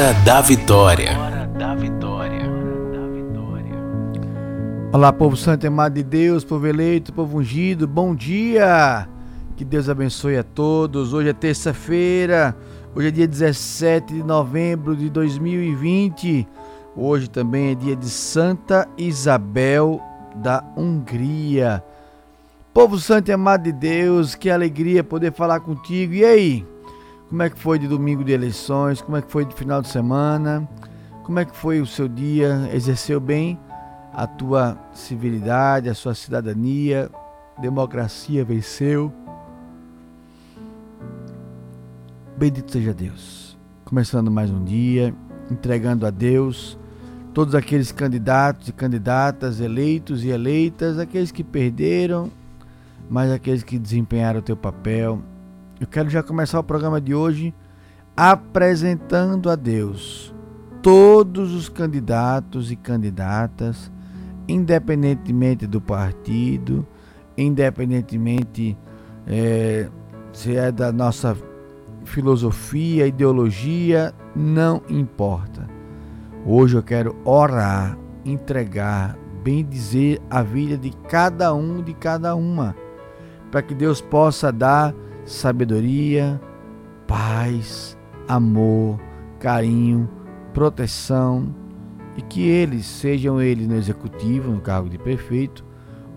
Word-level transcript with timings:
Hora 0.00 0.14
da 0.14 0.40
Vitória. 0.40 1.10
Olá, 4.94 5.12
povo 5.12 5.36
santo 5.36 5.64
e 5.64 5.66
amado 5.66 5.92
de 5.92 6.02
Deus, 6.02 6.42
povo 6.42 6.66
eleito, 6.66 7.12
povo 7.12 7.36
ungido, 7.36 7.86
bom 7.86 8.14
dia! 8.14 9.06
Que 9.58 9.62
Deus 9.62 9.90
abençoe 9.90 10.38
a 10.38 10.42
todos. 10.42 11.12
Hoje 11.12 11.28
é 11.28 11.32
terça-feira, 11.34 12.56
hoje 12.94 13.08
é 13.08 13.10
dia 13.10 13.28
17 13.28 14.14
de 14.14 14.22
novembro 14.22 14.96
de 14.96 15.10
2020. 15.10 16.48
Hoje 16.96 17.28
também 17.28 17.72
é 17.72 17.74
dia 17.74 17.94
de 17.94 18.08
Santa 18.08 18.88
Isabel 18.96 20.00
da 20.36 20.64
Hungria. 20.78 21.84
Povo 22.72 22.98
santo 22.98 23.28
e 23.28 23.32
amado 23.32 23.64
de 23.64 23.72
Deus, 23.72 24.34
que 24.34 24.48
alegria 24.48 25.04
poder 25.04 25.34
falar 25.34 25.60
contigo. 25.60 26.14
E 26.14 26.24
aí? 26.24 26.66
Como 27.30 27.42
é 27.42 27.48
que 27.48 27.58
foi 27.58 27.78
de 27.78 27.88
domingo 27.88 28.22
de 28.22 28.32
eleições? 28.32 29.00
Como 29.00 29.16
é 29.16 29.22
que 29.22 29.32
foi 29.32 29.46
de 29.46 29.54
final 29.54 29.80
de 29.80 29.88
semana? 29.88 30.68
Como 31.24 31.38
é 31.38 31.46
que 31.46 31.56
foi 31.56 31.80
o 31.80 31.86
seu 31.86 32.06
dia? 32.06 32.68
Exerceu 32.74 33.18
bem? 33.18 33.58
a 34.12 34.26
tua 34.26 34.76
civilidade, 34.92 35.88
a 35.88 35.94
sua 35.94 36.14
cidadania, 36.14 37.10
democracia 37.60 38.44
venceu. 38.44 39.12
Bendito 42.36 42.72
seja 42.72 42.92
Deus. 42.92 43.58
Começando 43.84 44.30
mais 44.30 44.50
um 44.50 44.64
dia, 44.64 45.14
entregando 45.50 46.06
a 46.06 46.10
Deus 46.10 46.78
todos 47.32 47.54
aqueles 47.54 47.92
candidatos 47.92 48.68
e 48.68 48.72
candidatas, 48.72 49.60
eleitos 49.60 50.24
e 50.24 50.28
eleitas, 50.30 50.98
aqueles 50.98 51.30
que 51.30 51.44
perderam, 51.44 52.30
mas 53.08 53.30
aqueles 53.30 53.62
que 53.62 53.78
desempenharam 53.78 54.40
o 54.40 54.42
teu 54.42 54.56
papel. 54.56 55.22
Eu 55.80 55.86
quero 55.86 56.10
já 56.10 56.22
começar 56.22 56.60
o 56.60 56.62
programa 56.62 57.00
de 57.00 57.14
hoje 57.14 57.54
apresentando 58.14 59.48
a 59.48 59.56
Deus 59.56 60.34
todos 60.82 61.54
os 61.54 61.70
candidatos 61.70 62.70
e 62.70 62.76
candidatas 62.76 63.90
independentemente 64.46 65.66
do 65.66 65.80
partido, 65.80 66.86
independentemente 67.34 68.76
eh, 69.26 69.88
se 70.34 70.54
é 70.54 70.70
da 70.70 70.92
nossa 70.92 71.34
filosofia, 72.04 73.06
ideologia, 73.06 74.12
não 74.36 74.82
importa. 74.86 75.66
Hoje 76.44 76.76
eu 76.76 76.82
quero 76.82 77.16
orar, 77.24 77.96
entregar, 78.22 79.16
bem 79.42 79.64
dizer 79.64 80.20
a 80.28 80.42
vida 80.42 80.76
de 80.76 80.90
cada 81.08 81.54
um, 81.54 81.82
de 81.82 81.94
cada 81.94 82.34
uma, 82.34 82.76
para 83.50 83.62
que 83.62 83.74
Deus 83.74 84.02
possa 84.02 84.52
dar 84.52 84.94
sabedoria, 85.30 86.40
paz, 87.06 87.96
amor, 88.26 88.98
carinho, 89.38 90.08
proteção 90.52 91.54
e 92.16 92.22
que 92.22 92.42
eles, 92.42 92.84
sejam 92.86 93.40
eles 93.40 93.66
no 93.68 93.76
executivo, 93.76 94.50
no 94.50 94.60
cargo 94.60 94.88
de 94.88 94.98
prefeito, 94.98 95.64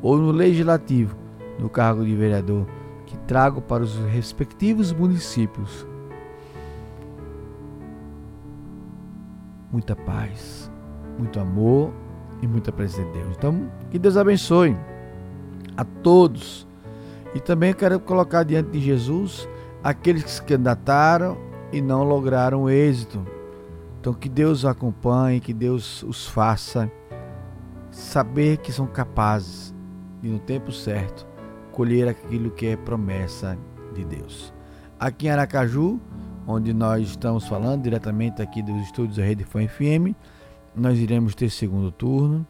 ou 0.02 0.18
no 0.18 0.32
legislativo, 0.32 1.16
no 1.60 1.70
cargo 1.70 2.04
de 2.04 2.16
vereador, 2.16 2.66
que 3.06 3.18
tragam 3.20 3.62
para 3.62 3.84
os 3.84 3.96
respectivos 4.06 4.92
municípios 4.92 5.88
muita 9.72 9.96
paz, 9.96 10.72
muito 11.18 11.40
amor 11.40 11.92
e 12.42 12.48
muita 12.48 12.72
presença 12.72 13.04
de 13.08 13.14
Deus. 13.14 13.36
Então, 13.36 13.72
que 13.90 13.98
Deus 13.98 14.16
abençoe 14.16 14.78
a 15.76 15.84
todos. 15.84 16.68
E 17.36 17.40
também 17.40 17.74
quero 17.74 18.00
colocar 18.00 18.44
diante 18.44 18.72
de 18.72 18.80
Jesus 18.80 19.48
aqueles 19.84 20.24
que 20.24 20.32
se 20.32 20.42
candidataram 20.42 21.38
e 21.72 21.82
não 21.82 22.04
lograram 22.04 22.70
êxito. 22.70 23.26
Então, 24.00 24.14
que 24.14 24.30
Deus 24.30 24.66
acompanhe, 24.66 25.40
que 25.40 25.54
Deus 25.54 26.04
os 26.04 26.28
faça 26.28 26.92
saber 27.90 28.58
que 28.58 28.72
são 28.72 28.88
capazes 28.88 29.74
de, 30.22 30.30
no 30.30 30.40
tempo 30.40 30.72
certo, 30.72 31.26
colher 31.72 32.08
aquilo 32.08 32.52
que 32.52 32.68
é 32.68 32.76
promessa 32.76 33.58
de 33.94 34.04
Deus. 34.04 34.54
Aqui 35.00 35.28
em 35.28 35.30
Aracaju, 35.30 36.00
onde 36.48 36.74
nós 36.74 37.10
estamos 37.10 37.48
falando 37.48 37.84
diretamente 37.84 38.42
aqui 38.42 38.62
dos 38.62 38.82
estúdios 38.84 39.18
da 39.18 39.24
Rede 39.24 39.44
Fã 39.44 39.68
FM. 39.68 40.16
Nós 40.76 40.98
iremos 41.00 41.36
ter 41.36 41.50
segundo 41.50 41.92
turno. 41.92 42.46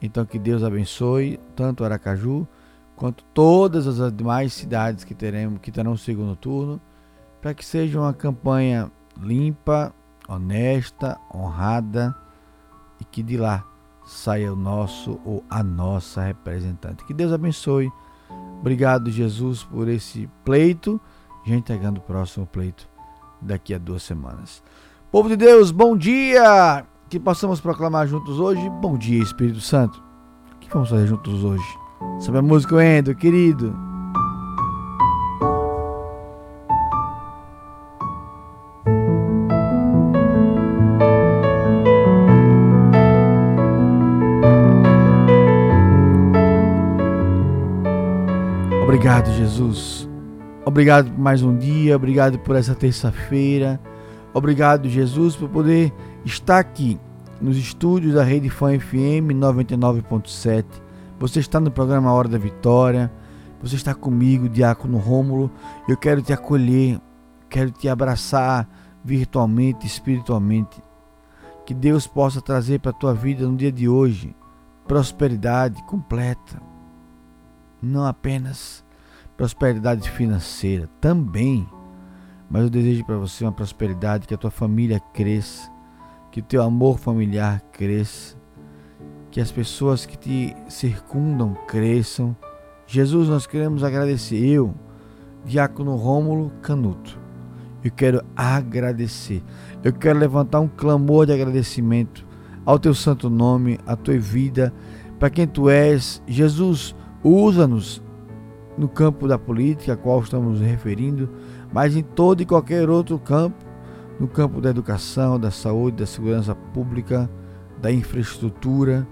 Então 0.00 0.24
que 0.24 0.38
Deus 0.38 0.62
abençoe 0.64 1.38
tanto 1.54 1.84
Aracaju 1.84 2.46
quanto 3.02 3.24
todas 3.34 3.88
as 3.88 4.12
demais 4.12 4.52
cidades 4.52 5.02
que 5.02 5.12
teremos 5.12 5.58
que 5.60 5.72
terão 5.72 5.96
segundo 5.96 6.36
turno, 6.36 6.80
para 7.40 7.52
que 7.52 7.64
seja 7.64 7.98
uma 7.98 8.14
campanha 8.14 8.92
limpa, 9.20 9.92
honesta, 10.28 11.18
honrada 11.34 12.14
e 13.00 13.04
que 13.04 13.20
de 13.20 13.36
lá 13.36 13.64
saia 14.06 14.52
o 14.52 14.54
nosso 14.54 15.18
ou 15.24 15.42
a 15.50 15.64
nossa 15.64 16.22
representante. 16.22 17.04
Que 17.04 17.12
Deus 17.12 17.32
abençoe. 17.32 17.90
Obrigado, 18.60 19.10
Jesus, 19.10 19.64
por 19.64 19.88
esse 19.88 20.30
pleito. 20.44 21.00
Já 21.44 21.56
entregando 21.56 21.98
o 21.98 22.04
próximo 22.04 22.46
pleito 22.46 22.88
daqui 23.40 23.74
a 23.74 23.78
duas 23.78 24.04
semanas. 24.04 24.62
Povo 25.10 25.28
de 25.28 25.34
Deus, 25.34 25.72
bom 25.72 25.96
dia! 25.96 26.86
Que 27.08 27.18
possamos 27.18 27.60
proclamar 27.60 28.06
juntos 28.06 28.38
hoje. 28.38 28.70
Bom 28.80 28.96
dia, 28.96 29.20
Espírito 29.20 29.60
Santo. 29.60 30.00
O 30.54 30.58
que 30.60 30.70
vamos 30.72 30.88
fazer 30.88 31.08
juntos 31.08 31.42
hoje? 31.42 31.81
Sabe 32.20 32.38
a 32.38 32.42
música, 32.42 32.84
Endo, 32.84 33.14
querido? 33.14 33.74
Obrigado, 48.82 49.32
Jesus. 49.32 50.08
Obrigado 50.64 51.10
por 51.10 51.18
mais 51.18 51.42
um 51.42 51.56
dia, 51.56 51.96
obrigado 51.96 52.38
por 52.38 52.54
essa 52.54 52.74
terça-feira. 52.74 53.80
Obrigado, 54.32 54.88
Jesus, 54.88 55.34
por 55.34 55.48
poder 55.48 55.92
estar 56.24 56.58
aqui 56.58 56.98
nos 57.40 57.56
estúdios 57.56 58.14
da 58.14 58.22
Rede 58.22 58.48
Fã 58.48 58.78
FM 58.78 59.32
99.7. 59.34 60.81
Você 61.22 61.38
está 61.38 61.60
no 61.60 61.70
programa 61.70 62.12
Hora 62.12 62.28
da 62.28 62.36
Vitória. 62.36 63.08
Você 63.62 63.76
está 63.76 63.94
comigo, 63.94 64.48
Diácono 64.48 64.98
Rômulo. 64.98 65.52
Eu 65.86 65.96
quero 65.96 66.20
te 66.20 66.32
acolher, 66.32 67.00
quero 67.48 67.70
te 67.70 67.88
abraçar 67.88 68.68
virtualmente, 69.04 69.86
espiritualmente. 69.86 70.82
Que 71.64 71.72
Deus 71.72 72.08
possa 72.08 72.42
trazer 72.42 72.80
para 72.80 72.90
a 72.90 72.94
tua 72.94 73.14
vida 73.14 73.46
no 73.46 73.56
dia 73.56 73.70
de 73.70 73.88
hoje 73.88 74.34
prosperidade 74.88 75.80
completa. 75.84 76.60
Não 77.80 78.04
apenas 78.04 78.84
prosperidade 79.36 80.10
financeira 80.10 80.90
também. 81.00 81.68
Mas 82.50 82.64
eu 82.64 82.68
desejo 82.68 83.04
para 83.04 83.16
você 83.16 83.44
uma 83.44 83.52
prosperidade, 83.52 84.26
que 84.26 84.34
a 84.34 84.38
tua 84.38 84.50
família 84.50 84.98
cresça, 84.98 85.70
que 86.32 86.40
o 86.40 86.44
teu 86.44 86.64
amor 86.64 86.98
familiar 86.98 87.60
cresça, 87.70 88.41
que 89.32 89.40
as 89.40 89.50
pessoas 89.50 90.04
que 90.04 90.16
te 90.16 90.54
circundam 90.68 91.56
cresçam. 91.66 92.36
Jesus, 92.86 93.30
nós 93.30 93.46
queremos 93.46 93.82
agradecer. 93.82 94.36
Eu, 94.36 94.74
Diácono 95.42 95.96
Rômulo 95.96 96.52
Canuto, 96.60 97.18
eu 97.82 97.90
quero 97.90 98.22
agradecer. 98.36 99.42
Eu 99.82 99.90
quero 99.90 100.18
levantar 100.18 100.60
um 100.60 100.68
clamor 100.68 101.24
de 101.24 101.32
agradecimento 101.32 102.26
ao 102.66 102.78
teu 102.78 102.92
santo 102.94 103.30
nome, 103.30 103.80
à 103.86 103.96
tua 103.96 104.18
vida, 104.18 104.72
para 105.18 105.30
quem 105.30 105.46
tu 105.46 105.70
és. 105.70 106.22
Jesus, 106.26 106.94
usa-nos 107.24 108.02
no 108.76 108.86
campo 108.86 109.26
da 109.26 109.38
política 109.38 109.94
a 109.94 109.96
qual 109.96 110.20
estamos 110.20 110.60
nos 110.60 110.68
referindo, 110.68 111.30
mas 111.72 111.96
em 111.96 112.02
todo 112.02 112.42
e 112.42 112.46
qualquer 112.46 112.90
outro 112.90 113.18
campo, 113.18 113.56
no 114.20 114.28
campo 114.28 114.60
da 114.60 114.68
educação, 114.68 115.40
da 115.40 115.50
saúde, 115.50 115.96
da 115.96 116.06
segurança 116.06 116.54
pública, 116.54 117.30
da 117.80 117.90
infraestrutura, 117.90 119.06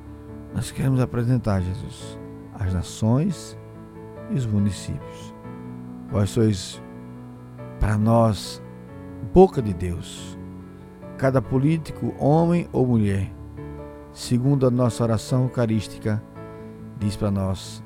nós 0.55 0.71
queremos 0.71 1.01
apresentar, 1.01 1.61
Jesus, 1.63 2.19
as 2.55 2.75
nações 2.75 3.59
e 4.31 4.35
os 4.35 4.47
municípios. 4.47 5.35
Vós 6.11 6.31
sois, 6.31 6.83
para 7.79 7.97
nós, 7.97 8.63
boca 9.33 9.63
de 9.63 9.73
Deus. 9.73 10.39
Cada 11.17 11.41
político, 11.41 12.15
homem 12.19 12.69
ou 12.73 12.87
mulher, 12.87 13.31
segundo 14.13 14.67
a 14.67 14.71
nossa 14.71 15.03
oração 15.03 15.45
eucarística, 15.45 16.23
diz 16.99 17.17
para 17.17 17.31
nós: 17.31 17.83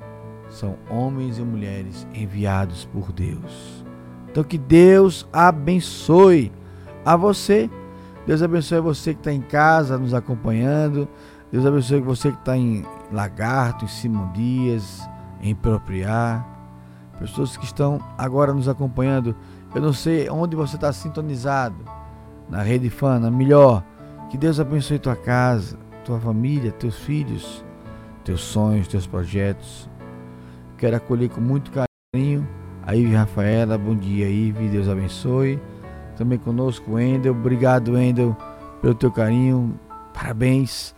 são 0.49 0.77
homens 0.89 1.39
e 1.39 1.43
mulheres 1.43 2.07
enviados 2.15 2.85
por 2.87 3.13
Deus. 3.13 3.85
Então 4.31 4.45
que 4.45 4.59
Deus 4.59 5.29
abençoe 5.33 6.53
a 7.05 7.17
você. 7.17 7.69
Deus 8.27 8.43
abençoe 8.43 8.81
você 8.81 9.13
que 9.13 9.21
está 9.21 9.33
em 9.33 9.41
casa 9.41 9.99
nos 9.99 10.15
acompanhando. 10.15 11.09
Deus 11.55 11.67
abençoe 11.67 12.01
você 12.01 12.33
que 12.33 12.39
está 12.39 12.57
em 12.57 12.85
Lagarto, 13.13 13.85
em 13.85 13.89
Simão 13.89 14.33
Dias, 14.33 15.09
em 15.41 15.55
Propriar. 15.55 16.45
Pessoas 17.21 17.57
que 17.57 17.65
estão 17.65 18.01
agora 18.19 18.53
nos 18.53 18.69
acompanhando. 18.69 19.37
Eu 19.73 19.81
não 19.81 19.93
sei 19.93 20.29
onde 20.29 20.57
você 20.57 20.75
está 20.75 20.93
sintonizado. 20.93 21.77
Na 22.51 22.61
rede 22.61 22.91
Fana, 22.91 23.31
melhor. 23.31 23.85
Que 24.29 24.37
Deus 24.37 24.59
abençoe 24.59 24.99
tua 24.99 25.15
casa, 25.15 25.79
tua 26.05 26.19
família, 26.19 26.73
teus 26.73 26.99
filhos, 26.99 27.65
teus 28.25 28.41
sonhos, 28.41 28.89
teus 28.89 29.07
projetos. 29.07 29.89
Quero 30.77 30.97
acolher 30.97 31.29
com 31.29 31.41
muito 31.41 31.71
carinho 31.71 32.49
a 32.85 32.97
Ive 32.97 33.15
Rafaela. 33.15 33.79
Bom 33.79 33.95
dia, 33.95 34.29
Ive. 34.29 34.71
Deus 34.71 34.89
abençoe. 34.89 35.63
Também 36.17 36.37
conosco 36.37 36.99
Endel. 36.99 37.33
Obrigado, 37.33 37.97
Endel, 37.97 38.37
pelo 38.83 38.97
teu 38.97 39.13
carinho. 39.13 39.79
Parabéns. 40.13 40.97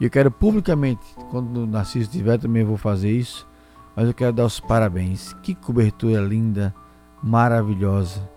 E 0.00 0.04
eu 0.04 0.10
quero 0.10 0.30
publicamente, 0.30 1.02
quando 1.30 1.62
o 1.62 1.66
Narciso 1.66 2.10
estiver, 2.10 2.38
também 2.38 2.64
vou 2.64 2.76
fazer 2.76 3.10
isso. 3.10 3.46
Mas 3.94 4.08
eu 4.08 4.14
quero 4.14 4.32
dar 4.32 4.46
os 4.46 4.58
parabéns. 4.58 5.32
Que 5.42 5.54
cobertura 5.54 6.20
linda, 6.20 6.74
maravilhosa. 7.22 8.28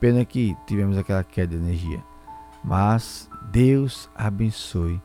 Pena 0.00 0.24
que 0.24 0.56
tivemos 0.66 0.98
aquela 0.98 1.22
queda 1.22 1.56
de 1.56 1.62
energia. 1.62 2.02
Mas 2.64 3.28
Deus 3.50 4.08
abençoe 4.14 5.00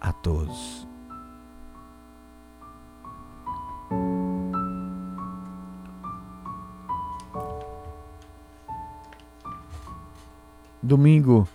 a 0.00 0.12
todos. 0.12 0.86
Domingo 10.82 11.48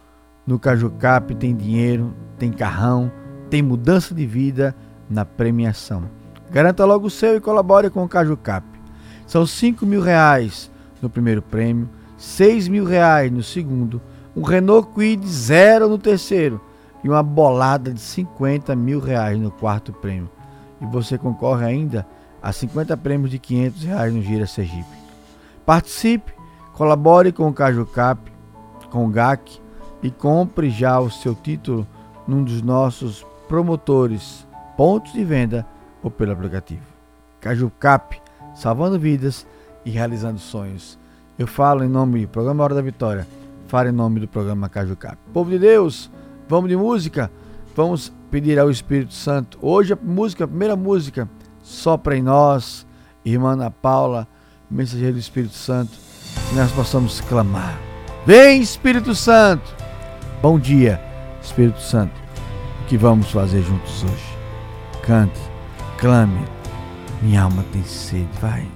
no 0.45 0.59
Cajucap 0.59 1.33
tem 1.35 1.55
dinheiro, 1.55 2.13
tem 2.37 2.51
carrão, 2.51 3.11
tem 3.49 3.61
mudança 3.61 4.13
de 4.13 4.25
vida 4.25 4.75
na 5.09 5.25
premiação. 5.25 6.03
Garanta 6.51 6.85
logo 6.85 7.07
o 7.07 7.09
seu 7.09 7.35
e 7.35 7.41
colabore 7.41 7.89
com 7.89 8.03
o 8.03 8.07
Cajucap. 8.07 8.65
São 9.25 9.45
5 9.45 9.85
mil 9.85 10.01
reais 10.01 10.69
no 11.01 11.09
primeiro 11.09 11.41
prêmio, 11.41 11.89
6 12.17 12.67
mil 12.67 12.85
reais 12.85 13.31
no 13.31 13.43
segundo, 13.43 14.01
um 14.35 14.41
Renault 14.41 14.89
Kwid 14.89 15.27
zero 15.27 15.89
no 15.89 15.97
terceiro 15.97 16.61
e 17.03 17.09
uma 17.09 17.21
bolada 17.21 17.91
de 17.91 17.99
50 17.99 18.75
mil 18.75 18.99
reais 18.99 19.39
no 19.39 19.51
quarto 19.51 19.91
prêmio. 19.91 20.29
E 20.81 20.85
você 20.85 21.17
concorre 21.17 21.65
ainda 21.65 22.05
a 22.41 22.51
50 22.51 22.95
prêmios 22.97 23.31
de 23.31 23.39
500 23.39 23.83
reais 23.83 24.13
no 24.13 24.21
Gira 24.21 24.47
Sergipe. 24.47 24.97
Participe, 25.65 26.33
Colabore 26.73 27.31
com 27.31 27.47
o 27.47 27.53
CajuCap, 27.53 28.19
com 28.89 29.05
o 29.05 29.09
GAC 29.09 29.59
e 30.01 30.09
compre 30.09 30.69
já 30.69 30.99
o 30.99 31.09
seu 31.09 31.35
título 31.35 31.87
num 32.27 32.43
dos 32.43 32.61
nossos 32.61 33.25
promotores, 33.53 34.47
pontos 34.75 35.13
de 35.13 35.23
venda 35.23 35.63
ou 36.01 36.09
pelo 36.09 36.31
aplicativo. 36.31 36.81
CajuCap, 37.39 38.19
salvando 38.55 38.97
vidas 38.97 39.45
e 39.85 39.91
realizando 39.91 40.39
sonhos. 40.39 40.97
Eu 41.37 41.45
falo 41.45 41.83
em 41.83 41.87
nome 41.87 42.21
do 42.21 42.29
programa 42.29 42.63
Hora 42.63 42.73
da 42.73 42.81
Vitória, 42.81 43.27
falo 43.67 43.89
em 43.89 43.91
nome 43.91 44.19
do 44.19 44.27
programa 44.27 44.67
CajuCap. 44.67 45.19
Povo 45.31 45.51
de 45.51 45.59
Deus, 45.59 46.09
vamos 46.49 46.67
de 46.67 46.75
música? 46.75 47.29
Vamos 47.75 48.11
pedir 48.31 48.57
ao 48.57 48.71
Espírito 48.71 49.13
Santo. 49.13 49.59
Hoje 49.61 49.93
a 49.93 49.97
música, 50.01 50.45
a 50.45 50.47
primeira 50.47 50.75
música, 50.75 51.29
Sopra 51.61 52.17
em 52.17 52.23
nós, 52.23 52.87
irmã 53.23 53.51
Ana 53.51 53.69
Paula, 53.69 54.27
mensageiro 54.67 55.13
do 55.13 55.19
Espírito 55.19 55.53
Santo 55.53 55.91
que 56.49 56.55
nós 56.55 56.71
possamos 56.71 57.21
clamar. 57.21 57.79
Vem, 58.25 58.61
Espírito 58.61 59.13
Santo! 59.13 59.75
Bom 60.41 60.57
dia, 60.57 60.99
Espírito 61.39 61.79
Santo. 61.79 62.22
O 62.83 62.85
que 62.85 62.97
vamos 62.97 63.31
fazer 63.31 63.63
juntos 63.63 64.03
hoje? 64.03 64.37
Cante, 65.01 65.39
clame. 65.97 66.45
Minha 67.21 67.43
alma 67.43 67.63
tem 67.71 67.81
sede, 67.83 68.27
vai. 68.41 68.67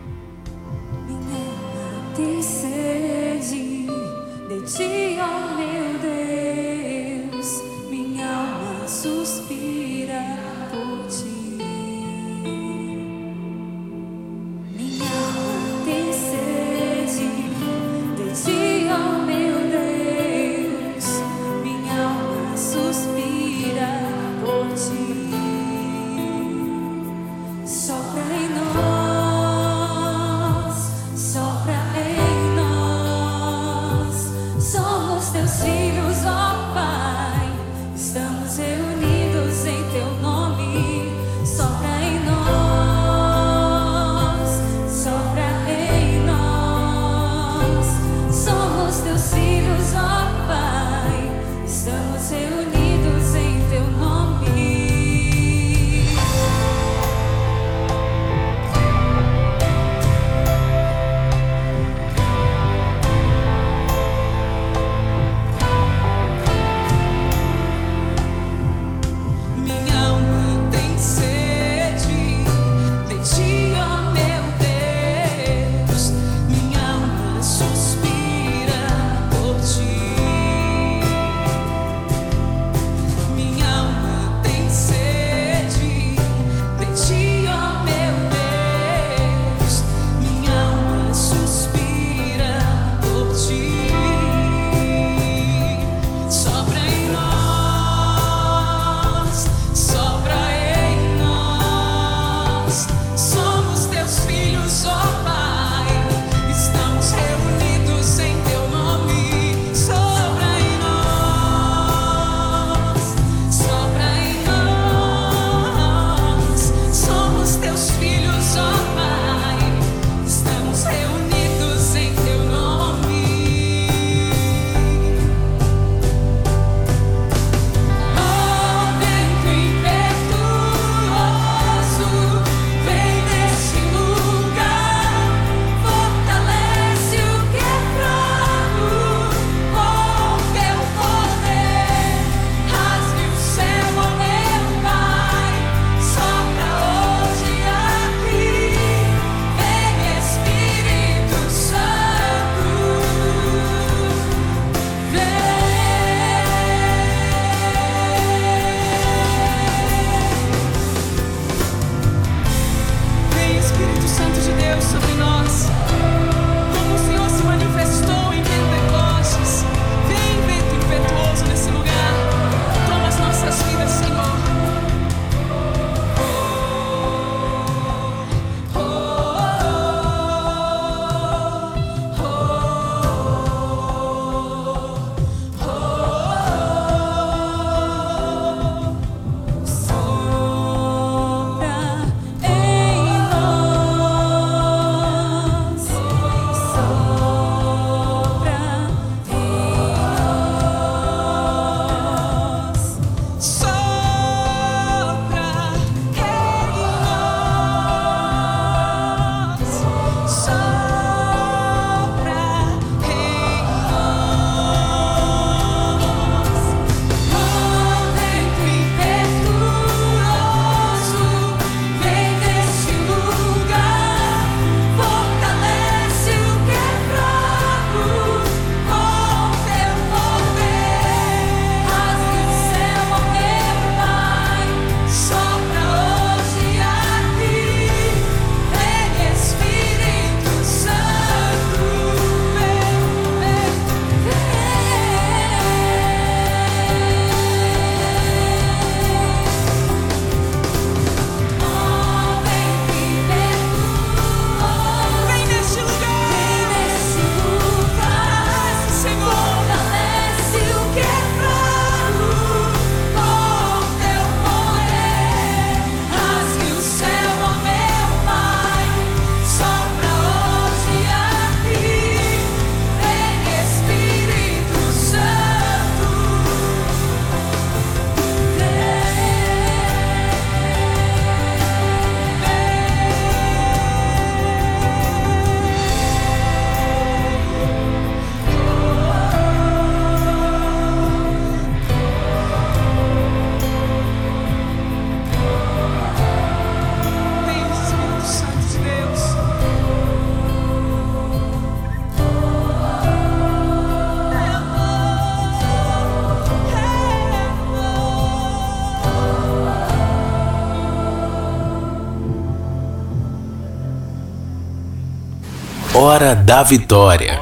Hora 316.18 316.34
da 316.34 316.64
Vitória. 316.64 317.40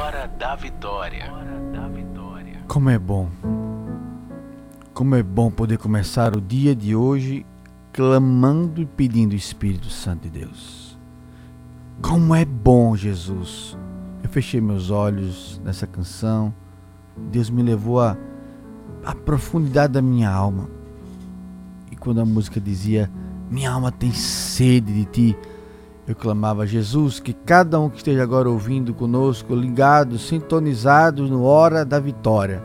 Como 2.68 2.90
é 2.90 2.98
bom. 2.98 3.30
Como 4.92 5.14
é 5.14 5.22
bom 5.22 5.50
poder 5.50 5.78
começar 5.78 6.36
o 6.36 6.42
dia 6.42 6.76
de 6.76 6.94
hoje 6.94 7.46
clamando 7.90 8.82
e 8.82 8.84
pedindo 8.84 9.32
o 9.32 9.34
Espírito 9.34 9.88
Santo 9.88 10.24
de 10.24 10.40
Deus. 10.40 10.98
Como 12.02 12.34
é 12.34 12.44
bom, 12.44 12.94
Jesus. 12.94 13.78
Eu 14.22 14.28
fechei 14.28 14.60
meus 14.60 14.90
olhos 14.90 15.58
nessa 15.64 15.86
canção. 15.86 16.52
Deus 17.16 17.48
me 17.48 17.62
levou 17.62 17.98
a 17.98 18.14
a 19.02 19.14
profundidade 19.14 19.94
da 19.94 20.02
minha 20.02 20.28
alma. 20.28 20.68
E 21.90 21.96
quando 21.96 22.20
a 22.20 22.26
música 22.26 22.60
dizia: 22.60 23.10
"Minha 23.50 23.70
alma 23.70 23.90
tem 23.90 24.12
sede 24.12 24.92
de 24.92 25.04
ti", 25.06 25.38
eu 26.06 26.14
clamava: 26.14 26.66
"Jesus, 26.66 27.20
que 27.20 27.32
cada 27.32 27.80
um 27.80 27.88
que 27.88 27.98
esteja 27.98 28.22
agora 28.22 28.48
ouvindo 28.48 28.94
conosco, 28.94 29.54
ligados, 29.54 30.28
sintonizados 30.28 31.30
no 31.30 31.42
hora 31.44 31.84
da 31.84 31.98
vitória, 31.98 32.62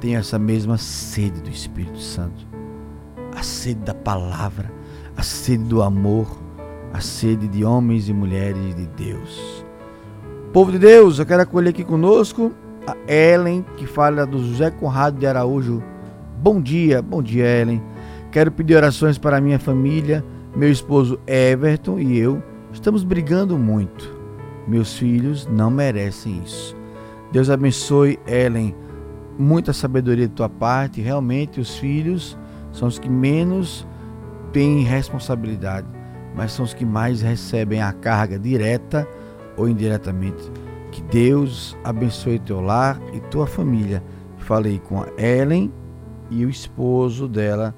tenha 0.00 0.18
essa 0.18 0.38
mesma 0.38 0.76
sede 0.76 1.40
do 1.40 1.50
Espírito 1.50 1.98
Santo. 1.98 2.46
A 3.36 3.42
sede 3.42 3.80
da 3.80 3.94
palavra, 3.94 4.72
a 5.16 5.22
sede 5.22 5.64
do 5.64 5.82
amor, 5.82 6.26
a 6.92 7.00
sede 7.00 7.46
de 7.46 7.64
homens 7.64 8.08
e 8.08 8.12
mulheres 8.12 8.74
de 8.74 8.86
Deus. 8.86 9.64
Povo 10.52 10.72
de 10.72 10.78
Deus, 10.78 11.18
eu 11.18 11.26
quero 11.26 11.42
acolher 11.42 11.70
aqui 11.70 11.84
conosco 11.84 12.52
a 12.86 12.96
Ellen, 13.06 13.64
que 13.76 13.86
fala 13.86 14.26
do 14.26 14.44
José 14.44 14.70
Conrado 14.70 15.18
de 15.18 15.26
Araújo. 15.26 15.82
Bom 16.42 16.60
dia, 16.60 17.00
bom 17.00 17.22
dia, 17.22 17.46
Ellen. 17.46 17.80
Quero 18.32 18.50
pedir 18.50 18.76
orações 18.76 19.18
para 19.18 19.40
minha 19.40 19.58
família, 19.58 20.24
meu 20.56 20.70
esposo 20.70 21.20
Everton 21.26 21.98
e 21.98 22.18
eu. 22.18 22.42
Estamos 22.72 23.04
brigando 23.04 23.58
muito. 23.58 24.18
Meus 24.66 24.96
filhos 24.96 25.46
não 25.46 25.70
merecem 25.70 26.42
isso. 26.44 26.76
Deus 27.32 27.50
abençoe, 27.50 28.18
Ellen. 28.26 28.74
Muita 29.38 29.72
sabedoria 29.72 30.28
de 30.28 30.34
tua 30.34 30.48
parte. 30.48 31.00
Realmente, 31.00 31.60
os 31.60 31.76
filhos 31.76 32.38
são 32.72 32.86
os 32.86 32.98
que 32.98 33.08
menos 33.08 33.86
têm 34.52 34.82
responsabilidade, 34.82 35.86
mas 36.34 36.52
são 36.52 36.64
os 36.64 36.74
que 36.74 36.84
mais 36.84 37.20
recebem 37.20 37.82
a 37.82 37.92
carga 37.92 38.38
direta 38.38 39.06
ou 39.56 39.68
indiretamente. 39.68 40.50
Que 40.90 41.02
Deus 41.02 41.76
abençoe 41.84 42.38
teu 42.38 42.60
lar 42.60 43.00
e 43.12 43.20
tua 43.20 43.46
família. 43.46 44.02
Falei 44.38 44.78
com 44.78 45.02
a 45.02 45.08
Ellen 45.18 45.72
e 46.30 46.44
o 46.44 46.50
esposo 46.50 47.28
dela, 47.28 47.74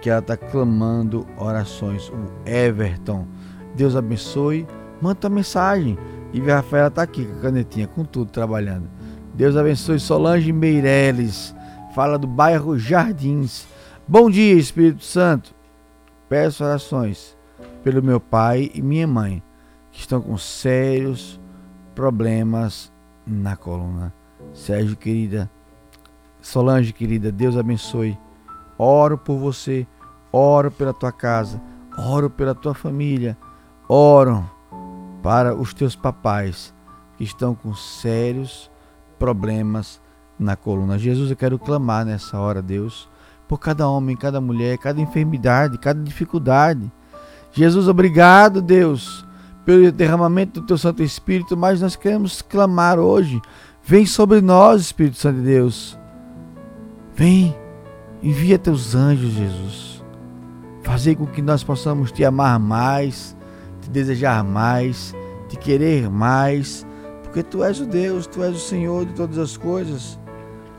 que 0.00 0.08
ela 0.08 0.20
está 0.20 0.36
clamando 0.36 1.26
orações, 1.36 2.08
o 2.08 2.48
Everton. 2.48 3.26
Deus 3.74 3.96
abençoe. 3.96 4.66
Manda 5.00 5.16
tua 5.16 5.30
mensagem. 5.30 5.98
E 6.32 6.40
a 6.50 6.56
Rafaela 6.56 6.88
está 6.88 7.02
aqui 7.02 7.24
com 7.24 7.38
a 7.38 7.42
canetinha, 7.42 7.86
com 7.86 8.04
tudo, 8.04 8.30
trabalhando. 8.30 8.88
Deus 9.34 9.56
abençoe 9.56 9.98
Solange 9.98 10.52
Meireles. 10.52 11.54
Fala 11.94 12.18
do 12.18 12.26
bairro 12.26 12.78
Jardins. 12.78 13.66
Bom 14.06 14.30
dia, 14.30 14.54
Espírito 14.54 15.04
Santo. 15.04 15.54
Peço 16.28 16.64
orações 16.64 17.36
pelo 17.82 18.02
meu 18.02 18.20
pai 18.20 18.70
e 18.74 18.82
minha 18.82 19.06
mãe, 19.06 19.42
que 19.90 20.00
estão 20.00 20.20
com 20.20 20.36
sérios 20.36 21.40
problemas 21.94 22.92
na 23.26 23.56
coluna. 23.56 24.12
Sérgio, 24.52 24.96
querida, 24.96 25.50
Solange, 26.40 26.92
querida, 26.92 27.30
Deus 27.30 27.56
abençoe. 27.56 28.16
Oro 28.78 29.18
por 29.18 29.36
você, 29.36 29.86
oro 30.32 30.70
pela 30.70 30.92
tua 30.94 31.12
casa, 31.12 31.60
oro 31.98 32.30
pela 32.30 32.54
tua 32.54 32.74
família, 32.74 33.36
oro 33.92 34.48
para 35.20 35.52
os 35.52 35.74
teus 35.74 35.96
papais 35.96 36.72
que 37.16 37.24
estão 37.24 37.56
com 37.56 37.74
sérios 37.74 38.70
problemas 39.18 40.00
na 40.38 40.54
coluna. 40.54 40.96
Jesus, 40.96 41.28
eu 41.28 41.36
quero 41.36 41.58
clamar 41.58 42.04
nessa 42.04 42.38
hora, 42.38 42.62
Deus, 42.62 43.08
por 43.48 43.58
cada 43.58 43.88
homem, 43.88 44.16
cada 44.16 44.40
mulher, 44.40 44.78
cada 44.78 45.00
enfermidade, 45.00 45.76
cada 45.76 46.00
dificuldade. 46.00 46.90
Jesus, 47.52 47.88
obrigado, 47.88 48.62
Deus, 48.62 49.26
pelo 49.64 49.90
derramamento 49.90 50.60
do 50.60 50.66
teu 50.68 50.78
Santo 50.78 51.02
Espírito, 51.02 51.56
mas 51.56 51.80
nós 51.80 51.96
queremos 51.96 52.40
clamar 52.40 52.96
hoje. 52.96 53.42
Vem 53.82 54.06
sobre 54.06 54.40
nós, 54.40 54.82
Espírito 54.82 55.16
Santo 55.16 55.38
de 55.38 55.46
Deus. 55.46 55.98
Vem, 57.16 57.56
envia 58.22 58.56
teus 58.56 58.94
anjos, 58.94 59.32
Jesus. 59.32 60.04
Fazer 60.84 61.16
com 61.16 61.26
que 61.26 61.42
nós 61.42 61.64
possamos 61.64 62.12
te 62.12 62.24
amar 62.24 62.58
mais, 62.60 63.36
desejar 63.90 64.42
mais, 64.44 65.14
te 65.48 65.56
querer 65.56 66.08
mais, 66.08 66.86
porque 67.22 67.42
tu 67.42 67.62
és 67.62 67.80
o 67.80 67.86
Deus, 67.86 68.26
tu 68.26 68.42
és 68.42 68.56
o 68.56 68.58
Senhor 68.58 69.04
de 69.04 69.12
todas 69.12 69.38
as 69.38 69.56
coisas. 69.56 70.18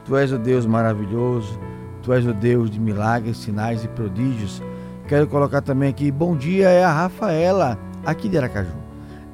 Tu 0.05 0.17
és 0.17 0.31
o 0.31 0.37
Deus 0.37 0.65
maravilhoso, 0.65 1.59
tu 2.01 2.11
és 2.11 2.25
o 2.25 2.33
Deus 2.33 2.69
de 2.69 2.79
milagres, 2.79 3.37
sinais 3.37 3.83
e 3.83 3.87
prodígios. 3.87 4.61
Quero 5.07 5.27
colocar 5.27 5.61
também 5.61 5.89
aqui, 5.89 6.11
bom 6.11 6.35
dia, 6.35 6.69
é 6.69 6.83
a 6.83 6.91
Rafaela 6.91 7.77
aqui 8.05 8.27
de 8.27 8.37
Aracaju. 8.37 8.73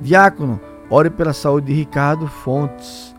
Diácono, 0.01 0.59
ore 0.89 1.09
pela 1.09 1.33
saúde 1.33 1.67
de 1.67 1.73
Ricardo 1.73 2.27
Fontes. 2.27 3.15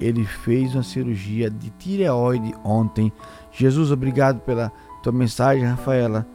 Ele 0.00 0.24
fez 0.24 0.74
uma 0.74 0.82
cirurgia 0.82 1.50
de 1.50 1.70
tireoide 1.70 2.54
ontem. 2.64 3.12
Jesus, 3.50 3.90
obrigado 3.90 4.40
pela 4.40 4.72
tua 5.02 5.12
mensagem, 5.12 5.64
Rafaela. 5.64 6.26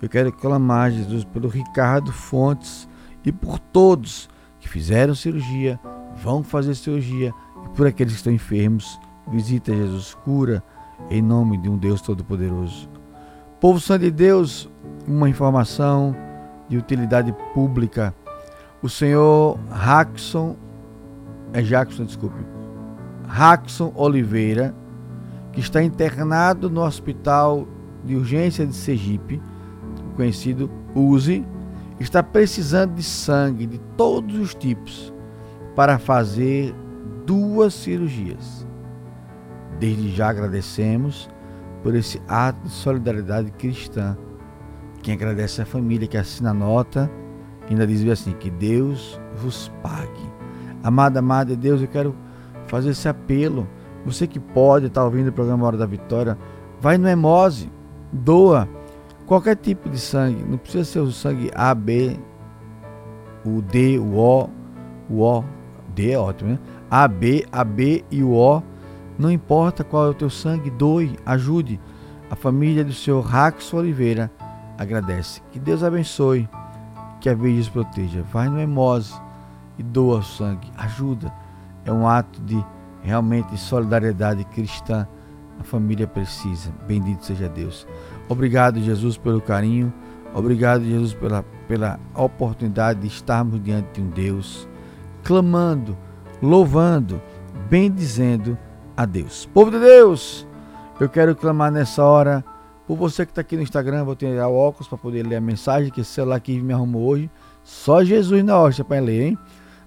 Eu 0.00 0.08
quero 0.08 0.32
clamar, 0.32 0.90
Jesus, 0.90 1.24
pelo 1.24 1.48
Ricardo 1.48 2.12
Fontes 2.12 2.88
e 3.24 3.32
por 3.32 3.58
todos 3.58 4.28
que 4.60 4.68
fizeram 4.68 5.14
cirurgia, 5.14 5.78
vão 6.22 6.42
fazer 6.42 6.74
cirurgia 6.74 7.32
e 7.64 7.68
por 7.70 7.86
aqueles 7.86 8.12
que 8.12 8.18
estão 8.18 8.32
enfermos. 8.32 8.98
Visita, 9.30 9.74
Jesus, 9.74 10.14
cura 10.24 10.62
em 11.10 11.22
nome 11.22 11.58
de 11.58 11.68
um 11.68 11.76
Deus 11.76 12.00
Todo-Poderoso. 12.00 12.88
Povo 13.60 13.80
Santo 13.80 14.02
de 14.02 14.10
Deus, 14.10 14.68
uma 15.06 15.28
informação 15.28 16.14
de 16.68 16.76
utilidade 16.76 17.34
pública. 17.54 18.14
O 18.82 18.88
senhor 18.88 19.58
Jackson, 19.84 20.56
é 21.52 21.62
Jackson, 21.62 22.04
desculpe, 22.04 22.44
Jackson 23.36 23.92
Oliveira, 23.94 24.74
que 25.52 25.60
está 25.60 25.82
internado 25.82 26.68
no 26.68 26.82
Hospital 26.82 27.68
de 28.04 28.16
Urgência 28.16 28.66
de 28.66 28.74
Sergipe, 28.74 29.40
conhecido 30.16 30.70
USE, 30.94 31.44
está 32.04 32.22
precisando 32.22 32.94
de 32.94 33.02
sangue 33.02 33.66
de 33.66 33.78
todos 33.96 34.36
os 34.36 34.54
tipos 34.54 35.12
para 35.74 35.98
fazer 35.98 36.74
duas 37.26 37.74
cirurgias. 37.74 38.66
Desde 39.78 40.14
já 40.14 40.30
agradecemos 40.30 41.28
por 41.82 41.94
esse 41.94 42.20
ato 42.28 42.62
de 42.62 42.70
solidariedade 42.70 43.50
cristã 43.52 44.16
quem 45.02 45.14
agradece 45.14 45.60
é 45.60 45.64
a 45.64 45.66
família 45.66 46.06
que 46.06 46.16
assina 46.16 46.50
a 46.50 46.54
nota, 46.54 47.10
ainda 47.68 47.86
diz 47.86 48.08
assim: 48.08 48.32
que 48.32 48.48
Deus 48.48 49.20
vos 49.34 49.70
pague. 49.82 50.32
Amada, 50.82 51.18
amada 51.18 51.56
Deus, 51.56 51.82
eu 51.82 51.88
quero 51.88 52.14
fazer 52.68 52.90
esse 52.90 53.08
apelo. 53.08 53.66
Você 54.06 54.26
que 54.26 54.38
pode 54.38 54.86
estar 54.86 55.04
ouvindo 55.04 55.28
o 55.28 55.32
programa 55.32 55.66
Hora 55.66 55.76
da 55.76 55.86
Vitória, 55.86 56.38
vai 56.80 56.98
no 56.98 57.08
Hemose, 57.08 57.70
doa 58.12 58.68
qualquer 59.32 59.56
tipo 59.56 59.88
de 59.88 59.98
sangue. 59.98 60.44
Não 60.46 60.58
precisa 60.58 60.84
ser 60.84 61.00
o 61.00 61.10
sangue 61.10 61.50
A, 61.54 61.74
B, 61.74 62.18
o 63.44 63.62
D, 63.62 63.98
o 63.98 64.16
O, 64.16 64.50
o 65.08 65.22
O. 65.22 65.44
D 65.94 66.12
é 66.12 66.18
ótimo, 66.18 66.50
né? 66.50 66.58
A, 66.90 67.08
B, 67.08 67.46
A, 67.50 67.64
B 67.64 68.04
e 68.10 68.22
o 68.22 68.34
O. 68.34 68.62
Não 69.18 69.30
importa 69.30 69.82
qual 69.82 70.06
é 70.06 70.10
o 70.10 70.14
teu 70.14 70.28
sangue, 70.28 70.70
doe, 70.70 71.16
ajude 71.24 71.80
a 72.30 72.36
família 72.36 72.82
do 72.82 72.94
senhor 72.94 73.20
Rax 73.20 73.72
Oliveira 73.74 74.30
agradece. 74.78 75.42
Que 75.50 75.58
Deus 75.58 75.82
abençoe, 75.82 76.48
que 77.20 77.28
a 77.28 77.34
Virgem 77.34 77.70
proteja. 77.72 78.22
Vai 78.32 78.48
no 78.48 78.58
Hemose 78.58 79.14
e 79.78 79.82
doa 79.82 80.18
o 80.18 80.22
sangue, 80.22 80.70
ajuda. 80.76 81.32
É 81.84 81.92
um 81.92 82.08
ato 82.08 82.40
de 82.40 82.64
realmente 83.02 83.56
solidariedade 83.58 84.44
cristã. 84.46 85.06
A 85.60 85.62
família 85.62 86.06
precisa. 86.06 86.72
Bendito 86.86 87.24
seja 87.24 87.50
Deus. 87.50 87.86
Obrigado, 88.28 88.80
Jesus, 88.80 89.16
pelo 89.16 89.40
carinho. 89.40 89.92
Obrigado, 90.34 90.84
Jesus, 90.84 91.14
pela, 91.14 91.44
pela 91.68 92.00
oportunidade 92.14 93.00
de 93.00 93.06
estarmos 93.06 93.62
diante 93.62 94.00
de 94.00 94.00
um 94.00 94.10
Deus, 94.10 94.68
clamando, 95.22 95.96
louvando, 96.40 97.20
bendizendo 97.68 98.56
a 98.96 99.04
Deus. 99.04 99.46
Povo 99.52 99.70
de 99.70 99.78
Deus, 99.78 100.46
eu 100.98 101.08
quero 101.08 101.36
clamar 101.36 101.70
nessa 101.70 102.02
hora 102.02 102.44
por 102.86 102.96
você 102.96 103.24
que 103.24 103.32
está 103.32 103.40
aqui 103.40 103.56
no 103.56 103.62
Instagram, 103.62 104.04
vou 104.04 104.16
tirar 104.16 104.48
o 104.48 104.56
óculos 104.56 104.88
para 104.88 104.98
poder 104.98 105.26
ler 105.26 105.36
a 105.36 105.40
mensagem 105.40 105.90
que 105.90 106.00
esse 106.00 106.10
celular 106.10 106.36
aqui 106.36 106.60
me 106.60 106.72
arrumou 106.72 107.02
hoje. 107.08 107.30
Só 107.62 108.02
Jesus 108.02 108.44
na 108.44 108.58
hora 108.58 108.84
para 108.84 109.00
ler, 109.00 109.28
hein? 109.28 109.38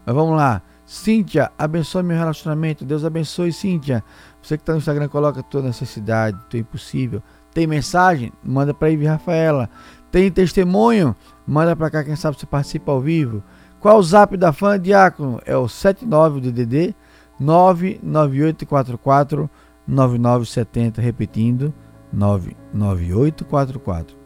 Mas 0.05 0.15
vamos 0.15 0.35
lá. 0.37 0.61
Cíntia, 0.85 1.51
abençoe 1.57 2.03
meu 2.03 2.17
relacionamento. 2.17 2.85
Deus 2.85 3.03
abençoe, 3.03 3.51
Cíntia. 3.51 4.03
Você 4.41 4.55
que 4.57 4.61
está 4.61 4.71
no 4.71 4.77
Instagram, 4.77 5.09
coloca 5.09 5.43
tua 5.43 5.61
necessidade, 5.61 6.39
tua 6.49 6.59
impossível. 6.59 7.21
Tem 7.55 7.65
mensagem? 7.65 8.31
Manda 8.43 8.71
para 8.73 8.89
Ivy 8.89 9.05
Rafaela. 9.05 9.69
Tem 10.11 10.29
testemunho? 10.29 11.15
Manda 11.47 11.73
para 11.73 11.89
cá, 11.89 12.03
quem 12.03 12.17
sabe 12.17 12.37
você 12.37 12.45
participa 12.45 12.91
ao 12.91 12.99
vivo. 12.99 13.41
Qual 13.79 13.97
o 13.97 14.03
zap 14.03 14.35
da 14.35 14.51
fã, 14.51 14.77
Diácono? 14.77 15.39
É 15.45 15.55
o 15.55 15.69
79 15.69 16.41
DDD 16.41 16.93
99844 17.39 19.49
9970, 19.87 21.01
repetindo, 21.01 21.73
99844 22.11 24.17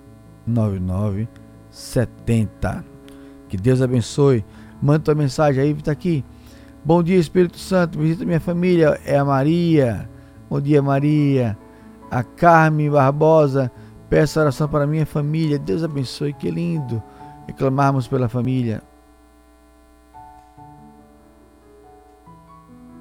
9970. 0.47 2.83
Que 3.47 3.57
Deus 3.57 3.83
abençoe. 3.83 4.43
Manda 4.81 5.01
tua 5.01 5.13
mensagem 5.13 5.61
aí, 5.61 5.69
está 5.71 5.91
aqui. 5.91 6.25
Bom 6.83 7.03
dia, 7.03 7.19
Espírito 7.19 7.59
Santo. 7.59 7.99
Visita 7.99 8.25
minha 8.25 8.39
família. 8.39 8.99
É 9.05 9.19
a 9.19 9.25
Maria. 9.25 10.09
Bom 10.49 10.59
dia, 10.59 10.81
Maria. 10.81 11.55
A 12.09 12.23
Carmen 12.23 12.89
Barbosa. 12.89 13.71
Peço 14.09 14.39
oração 14.39 14.67
para 14.67 14.87
minha 14.87 15.05
família. 15.05 15.59
Deus 15.59 15.83
abençoe. 15.83 16.33
Que 16.33 16.49
lindo. 16.49 17.01
Reclamarmos 17.47 18.07
pela 18.07 18.27
família. 18.27 18.81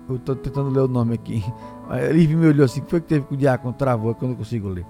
Eu 0.08 0.16
estou 0.16 0.34
tentando 0.34 0.70
ler 0.70 0.80
o 0.80 0.88
nome 0.88 1.14
aqui. 1.14 1.44
A 1.88 2.12
me 2.12 2.46
olhou 2.46 2.64
assim. 2.64 2.80
O 2.80 2.84
que 2.84 2.90
foi 2.90 3.00
que 3.00 3.08
teve 3.08 3.26
com 3.26 3.34
o 3.34 3.38
diácono? 3.38 3.74
Travou, 3.74 4.10
é 4.10 4.14
que 4.14 4.24
eu 4.24 4.28
não 4.28 4.36
consigo 4.36 4.68
ler. 4.68 4.86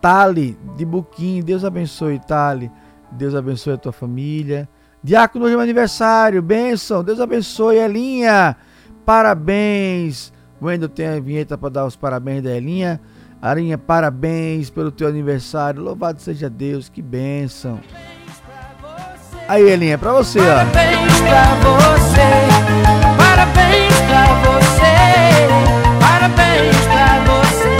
Tali, 0.00 0.58
de 0.76 0.84
Buquim. 0.84 1.40
Deus 1.40 1.64
abençoe, 1.64 2.18
Tali. 2.18 2.70
Deus 3.12 3.34
abençoe 3.34 3.74
a 3.74 3.76
tua 3.76 3.92
família. 3.92 4.68
Diácono, 5.02 5.44
hoje 5.44 5.54
é 5.54 5.56
meu 5.56 5.62
aniversário. 5.62 6.42
Bênção. 6.42 7.04
Deus 7.04 7.20
abençoe, 7.20 7.76
Elinha. 7.76 8.56
Parabéns. 9.04 10.32
Wendel 10.60 10.88
tem 10.88 11.06
a 11.06 11.20
vinheta 11.20 11.56
para 11.56 11.68
dar 11.68 11.86
os 11.86 11.94
parabéns 11.94 12.42
da 12.42 12.50
Elinha. 12.50 13.00
Arinha, 13.46 13.78
parabéns 13.78 14.70
pelo 14.70 14.90
teu 14.90 15.06
aniversário. 15.06 15.80
Louvado 15.80 16.20
seja 16.20 16.50
Deus. 16.50 16.88
Que 16.88 17.00
bênção. 17.00 17.78
Aí, 19.46 19.62
Elinha, 19.62 19.96
para 19.96 20.12
você, 20.12 20.40
ó. 20.40 20.64
Parabéns 20.64 21.20
pra 21.20 21.54
você. 21.62 22.26
Parabéns 23.16 23.94
pra 24.08 24.34
você. 24.50 24.94
Parabéns 26.00 26.76
pra 26.88 27.22
você. 27.30 27.70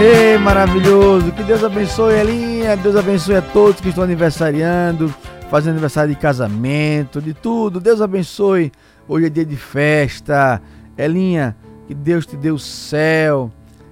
Ei, 0.00 0.38
maravilhoso. 0.38 1.32
Que 1.32 1.42
Deus 1.42 1.64
abençoe, 1.64 2.14
Elinha. 2.14 2.76
Deus 2.76 2.94
abençoe 2.94 3.34
a 3.34 3.42
todos 3.42 3.80
que 3.80 3.88
estão 3.88 4.04
aniversariando, 4.04 5.12
fazendo 5.50 5.72
aniversário 5.72 6.14
de 6.14 6.20
casamento, 6.20 7.20
de 7.20 7.34
tudo. 7.34 7.80
Deus 7.80 8.00
abençoe. 8.00 8.70
Hoje 9.08 9.26
é 9.26 9.28
dia 9.28 9.44
de 9.44 9.56
festa. 9.56 10.62
Elinha, 10.96 11.56
que 11.86 11.94
Deus 11.94 12.24
te 12.24 12.36
dê 12.36 12.50
o 12.50 12.58
céu, 12.58 13.50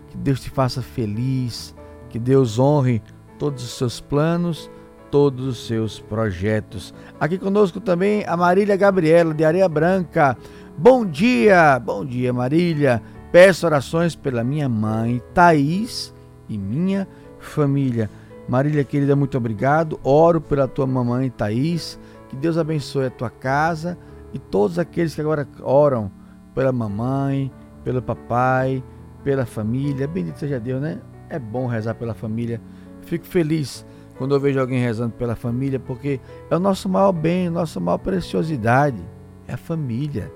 que 0.08 0.16
Deus 0.16 0.40
te 0.40 0.50
faça 0.50 0.80
feliz, 0.80 1.74
que 2.08 2.18
Deus 2.18 2.58
honre 2.58 3.02
todos 3.38 3.64
os 3.64 3.76
seus 3.76 4.00
planos, 4.00 4.70
todos 5.10 5.46
os 5.46 5.66
seus 5.66 5.98
projetos. 5.98 6.94
Aqui 7.18 7.38
conosco 7.38 7.80
também 7.80 8.24
a 8.26 8.36
Marília 8.36 8.76
Gabriela, 8.76 9.34
de 9.34 9.44
Areia 9.44 9.68
Branca. 9.68 10.36
Bom 10.78 11.04
dia, 11.04 11.78
bom 11.80 12.04
dia, 12.04 12.32
Marília. 12.32 13.02
Peço 13.32 13.66
orações 13.66 14.14
pela 14.14 14.44
minha 14.44 14.68
mãe, 14.68 15.20
Thaís, 15.34 16.14
e 16.48 16.56
minha 16.56 17.06
família. 17.40 18.08
Marília, 18.48 18.84
querida, 18.84 19.16
muito 19.16 19.36
obrigado. 19.36 19.98
Oro 20.04 20.40
pela 20.40 20.68
tua 20.68 20.86
mamãe, 20.86 21.30
Thaís. 21.30 21.98
Que 22.28 22.36
Deus 22.36 22.56
abençoe 22.56 23.06
a 23.06 23.10
tua 23.10 23.30
casa 23.30 23.98
e 24.32 24.38
todos 24.38 24.78
aqueles 24.78 25.14
que 25.14 25.20
agora 25.20 25.46
oram 25.62 26.10
pela 26.54 26.72
mamãe, 26.72 27.50
pelo 27.84 28.02
papai, 28.02 28.82
pela 29.24 29.46
família. 29.46 30.06
Bendito 30.06 30.38
seja 30.38 30.60
Deus, 30.60 30.80
né? 30.80 31.00
É 31.28 31.38
bom 31.38 31.66
rezar 31.66 31.94
pela 31.94 32.14
família. 32.14 32.60
Fico 33.02 33.26
feliz 33.26 33.84
quando 34.18 34.34
eu 34.34 34.40
vejo 34.40 34.60
alguém 34.60 34.80
rezando 34.80 35.14
pela 35.14 35.34
família, 35.34 35.80
porque 35.80 36.20
é 36.50 36.56
o 36.56 36.60
nosso 36.60 36.88
maior 36.88 37.12
bem, 37.12 37.46
a 37.46 37.50
nossa 37.50 37.80
maior 37.80 37.98
preciosidade. 37.98 39.02
É 39.48 39.54
a 39.54 39.56
família. 39.56 40.30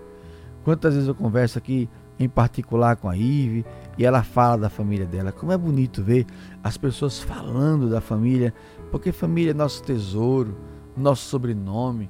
Quantas 0.64 0.94
vezes 0.94 1.08
eu 1.08 1.14
converso 1.14 1.58
aqui 1.58 1.88
em 2.18 2.28
particular 2.28 2.96
com 2.96 3.08
a 3.08 3.16
Ive 3.16 3.64
e 3.98 4.04
ela 4.04 4.22
fala 4.22 4.56
da 4.56 4.70
família 4.70 5.06
dela. 5.06 5.32
Como 5.32 5.52
é 5.52 5.58
bonito 5.58 6.02
ver 6.02 6.26
as 6.62 6.76
pessoas 6.76 7.20
falando 7.20 7.90
da 7.90 8.00
família, 8.00 8.54
porque 8.90 9.12
família 9.12 9.50
é 9.50 9.54
nosso 9.54 9.82
tesouro, 9.82 10.56
nosso 10.96 11.28
sobrenome. 11.28 12.08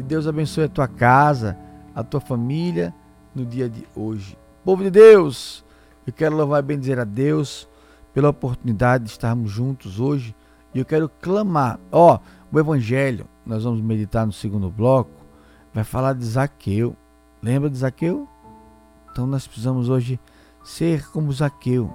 Que 0.00 0.04
Deus 0.04 0.26
abençoe 0.26 0.64
a 0.64 0.68
tua 0.68 0.88
casa, 0.88 1.58
a 1.94 2.02
tua 2.02 2.22
família 2.22 2.94
no 3.34 3.44
dia 3.44 3.68
de 3.68 3.86
hoje. 3.94 4.34
Povo 4.64 4.82
de 4.82 4.90
Deus, 4.90 5.62
eu 6.06 6.12
quero 6.14 6.34
louvar 6.34 6.60
e 6.60 6.66
bendizer 6.66 6.98
a 6.98 7.04
Deus 7.04 7.68
pela 8.14 8.30
oportunidade 8.30 9.04
de 9.04 9.10
estarmos 9.10 9.50
juntos 9.50 10.00
hoje. 10.00 10.34
E 10.74 10.78
eu 10.78 10.86
quero 10.86 11.06
clamar. 11.06 11.78
Ó, 11.92 12.14
oh, 12.14 12.20
o 12.50 12.58
Evangelho, 12.58 13.26
nós 13.44 13.64
vamos 13.64 13.82
meditar 13.82 14.24
no 14.24 14.32
segundo 14.32 14.70
bloco, 14.70 15.10
vai 15.74 15.84
falar 15.84 16.14
de 16.14 16.24
Zaqueu. 16.24 16.96
Lembra 17.42 17.68
de 17.68 17.76
Zaqueu? 17.76 18.26
Então 19.12 19.26
nós 19.26 19.46
precisamos 19.46 19.90
hoje 19.90 20.18
ser 20.64 21.10
como 21.10 21.30
Zaqueu. 21.30 21.92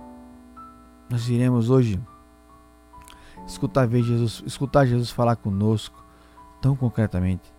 Nós 1.09 1.27
iremos 1.27 1.71
hoje 1.71 1.99
escutar, 3.47 3.87
ver 3.87 4.03
Jesus, 4.03 4.43
escutar 4.45 4.85
Jesus 4.85 5.09
falar 5.09 5.37
conosco 5.37 6.05
tão 6.61 6.75
concretamente. 6.75 7.54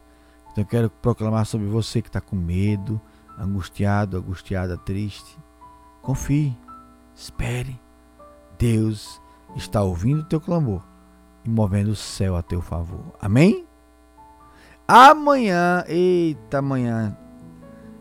Então 0.57 0.64
eu 0.64 0.69
quero 0.69 0.88
proclamar 0.88 1.45
sobre 1.45 1.66
você 1.66 2.01
que 2.01 2.09
está 2.09 2.19
com 2.19 2.35
medo, 2.35 2.99
angustiado, 3.38 4.16
angustiada, 4.16 4.79
triste. 4.79 5.38
Confie, 6.01 6.57
espere. 7.14 7.79
Deus 8.59 9.21
está 9.55 9.83
ouvindo 9.83 10.21
o 10.21 10.25
teu 10.25 10.40
clamor 10.40 10.83
e 11.45 11.51
movendo 11.51 11.90
o 11.90 11.95
céu 11.95 12.37
a 12.37 12.42
teu 12.42 12.62
favor. 12.62 13.05
Amém? 13.21 13.66
Amanhã, 14.88 15.85
eita, 15.88 16.61
amanhã. 16.61 17.14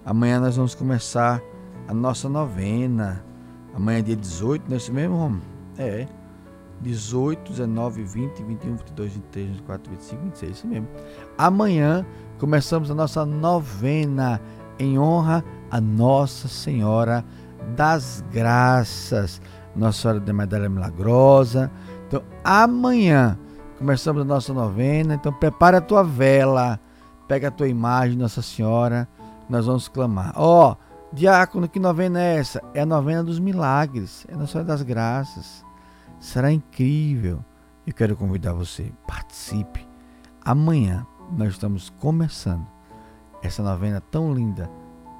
Amanhã 0.05 0.39
nós 0.39 0.55
vamos 0.55 0.73
começar 0.73 1.41
a 1.85 1.93
nossa 1.93 2.29
novena. 2.29 3.21
Amanhã 3.73 3.99
é 3.99 4.01
dia 4.01 4.15
18, 4.15 4.71
nesse 4.71 4.93
mesmo 4.93 5.17
Roma? 5.17 5.41
É. 5.77 6.07
18, 6.81 7.51
19, 7.51 8.03
20, 8.03 8.43
21, 8.43 8.75
22, 8.75 9.13
23, 9.13 9.47
24, 9.47 9.91
25, 9.91 10.23
26, 10.23 10.51
isso 10.51 10.67
mesmo. 10.67 10.87
Amanhã 11.37 12.05
começamos 12.37 12.91
a 12.91 12.95
nossa 12.95 13.25
novena 13.25 14.41
em 14.77 14.99
honra 14.99 15.43
a 15.71 15.81
Nossa 15.81 16.47
Senhora 16.47 17.23
das 17.75 18.23
Graças. 18.31 19.41
Nossa 19.75 20.01
Senhora 20.01 20.19
da 20.19 20.33
Medalha 20.33 20.69
Milagrosa. 20.69 21.71
Então, 22.07 22.23
amanhã 22.43 23.37
começamos 23.77 24.21
a 24.21 24.25
nossa 24.25 24.53
novena. 24.53 25.15
Então, 25.15 25.33
prepara 25.33 25.79
a 25.79 25.81
tua 25.81 26.03
vela, 26.03 26.79
pega 27.27 27.49
a 27.49 27.51
tua 27.51 27.67
imagem, 27.67 28.17
Nossa 28.17 28.41
Senhora. 28.41 29.07
Nós 29.49 29.65
vamos 29.65 29.87
clamar. 29.87 30.33
Ó, 30.35 30.71
oh, 30.71 30.77
diácono, 31.13 31.67
que 31.67 31.79
novena 31.79 32.21
é 32.21 32.37
essa? 32.37 32.61
É 32.73 32.81
a 32.81 32.85
novena 32.85 33.23
dos 33.23 33.39
milagres, 33.39 34.25
é 34.29 34.33
a 34.33 34.37
Nossa 34.37 34.53
Senhora 34.53 34.67
das 34.67 34.81
Graças. 34.81 35.64
Será 36.25 36.51
incrível. 36.51 37.45
Eu 37.85 37.93
quero 37.93 38.15
convidar 38.15 38.51
você, 38.51 38.91
participe. 39.07 39.87
Amanhã 40.43 41.05
nós 41.37 41.49
estamos 41.49 41.91
começando 41.99 42.65
essa 43.43 43.61
novena 43.61 44.01
tão 44.01 44.33
linda, 44.33 44.67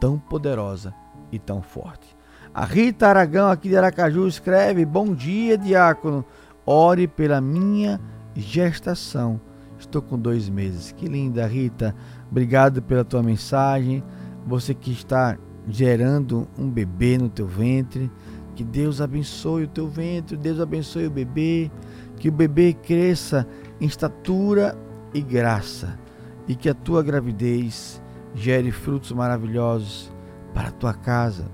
tão 0.02 0.18
poderosa 0.18 0.96
e 1.32 1.38
tão 1.38 1.62
forte. 1.62 2.18
A 2.52 2.66
Rita 2.66 3.08
Aragão, 3.08 3.52
aqui 3.52 3.70
de 3.70 3.78
Aracaju, 3.78 4.28
escreve: 4.28 4.84
Bom 4.84 5.14
dia, 5.14 5.60
diácono. 5.60 6.26
Ore 6.66 7.08
pela 7.08 7.40
minha 7.40 8.02
gestação. 8.36 9.40
Estou 9.78 10.02
com 10.02 10.18
dois 10.18 10.50
meses. 10.50 10.92
Que 10.92 11.06
linda, 11.06 11.46
Rita. 11.46 11.96
Obrigado 12.32 12.82
pela 12.82 13.06
tua 13.06 13.22
mensagem. 13.22 14.04
Você 14.48 14.74
que 14.74 14.92
está 14.92 15.38
gerando 15.68 16.48
um 16.58 16.68
bebê 16.68 17.16
no 17.20 17.30
teu 17.30 17.46
ventre. 17.46 18.12
Que 18.56 18.64
Deus 18.64 19.02
abençoe 19.02 19.66
o 19.66 19.68
teu 19.68 19.88
ventre, 19.88 20.38
Deus 20.38 20.60
abençoe 20.60 21.08
o 21.08 21.12
bebê, 21.12 21.70
que 22.18 22.30
o 22.30 22.32
bebê 22.32 22.74
cresça 22.74 23.48
em 23.80 23.86
estatura 23.86 24.78
e 25.14 25.22
graça, 25.22 26.00
e 26.48 26.56
que 26.56 26.70
a 26.70 26.74
tua 26.74 27.04
gravidez 27.04 28.02
gere 28.34 28.72
frutos 28.72 29.12
maravilhosos 29.12 30.12
para 30.54 30.70
a 30.70 30.72
tua 30.72 30.94
casa, 30.94 31.52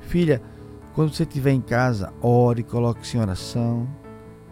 Filha, 0.00 0.40
quando 0.94 1.12
você 1.12 1.24
estiver 1.24 1.52
em 1.52 1.60
casa, 1.60 2.12
ore, 2.20 2.62
coloque-se 2.62 3.16
em 3.16 3.20
oração, 3.20 3.88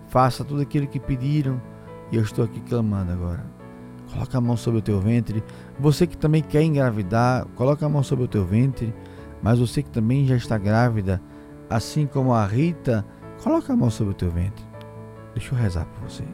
faça 0.09 0.45
tudo 0.45 0.63
aquilo 0.63 0.87
que 0.87 0.99
pediram 0.99 1.61
e 2.11 2.17
eu 2.17 2.23
estou 2.23 2.45
aqui 2.45 2.61
clamando 2.61 3.13
agora. 3.13 3.45
Coloca 4.13 4.37
a 4.37 4.41
mão 4.41 4.57
sobre 4.57 4.81
o 4.81 4.83
teu 4.83 5.01
ventre. 5.01 5.43
Você 5.79 6.07
que 6.07 6.17
também 6.17 6.43
quer 6.43 6.63
engravidar, 6.63 7.47
coloca 7.55 7.87
a 7.87 7.89
mão 7.89 8.03
sobre 8.03 8.25
o 8.25 8.29
teu 8.29 8.45
ventre. 8.45 8.93
Mas 9.43 9.59
você 9.59 9.83
que 9.83 9.91
também 9.91 10.27
já 10.27 10.37
está 10.37 10.59
grávida, 10.59 11.23
assim 11.73 12.07
como 12.07 12.33
a 12.33 12.45
Rita, 12.47 13.05
coloca 13.43 13.73
a 13.73 13.77
mão 13.77 13.91
sobre 13.91 14.13
o 14.13 14.17
teu 14.17 14.31
ventre. 14.31 14.65
Deixa 15.35 15.55
eu 15.55 15.59
rezar 15.59 15.87
por 15.87 16.09
você. 16.09 16.25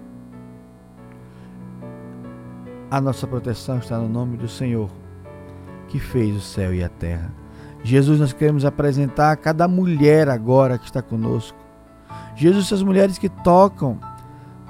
A 2.91 3.01
nossa 3.01 3.27
proteção 3.27 3.79
está 3.79 3.99
no 3.99 4.09
nome 4.09 4.37
do 4.37 4.49
Senhor, 4.49 4.91
que 5.89 5.99
fez 5.99 6.35
o 6.37 6.41
céu 6.41 6.75
e 6.75 6.83
a 6.83 6.89
terra. 6.89 7.33
Jesus, 7.85 8.19
nós 8.19 8.33
queremos 8.33 8.65
apresentar 8.65 9.33
a 9.33 9.37
cada 9.37 9.69
mulher 9.69 10.29
agora 10.29 10.79
que 10.79 10.87
está 10.87 11.01
conosco. 11.01 11.59
Jesus, 12.35 12.67
essas 12.67 12.83
mulheres 12.83 13.19
que 13.19 13.29
tocam 13.29 13.99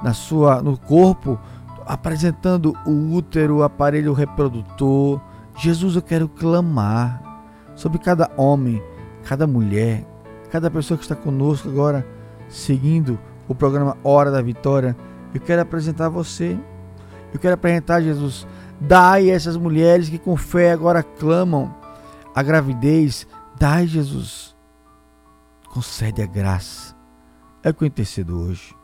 na 0.02 0.12
sua, 0.12 0.60
no 0.62 0.76
corpo, 0.76 1.38
apresentando 1.86 2.76
o 2.86 3.14
útero, 3.14 3.58
o 3.58 3.62
aparelho 3.62 4.12
reprodutor. 4.12 5.20
Jesus, 5.56 5.96
eu 5.96 6.02
quero 6.02 6.28
clamar 6.28 7.22
sobre 7.74 7.98
cada 7.98 8.30
homem, 8.36 8.82
cada 9.24 9.46
mulher, 9.46 10.04
cada 10.50 10.70
pessoa 10.70 10.96
que 10.96 11.04
está 11.04 11.14
conosco 11.14 11.68
agora, 11.68 12.06
seguindo 12.48 13.18
o 13.46 13.54
programa 13.54 13.96
Hora 14.02 14.30
da 14.30 14.42
Vitória. 14.42 14.96
Eu 15.34 15.40
quero 15.40 15.62
apresentar 15.62 16.08
você. 16.08 16.58
Eu 17.32 17.38
quero 17.38 17.54
apresentar 17.54 18.00
Jesus. 18.00 18.46
Dai 18.80 19.30
a 19.30 19.34
essas 19.34 19.56
mulheres 19.56 20.08
que 20.08 20.18
com 20.18 20.36
fé 20.36 20.72
agora 20.72 21.02
clamam 21.02 21.74
a 22.34 22.42
gravidez. 22.42 23.26
Dai, 23.58 23.86
Jesus. 23.86 24.56
Concede 25.68 26.22
a 26.22 26.26
graça. 26.26 26.96
É 27.62 27.70
o 27.70 27.74
que 27.74 27.84
eu 27.84 27.88
intercedo 27.88 28.40
hoje. 28.40 28.74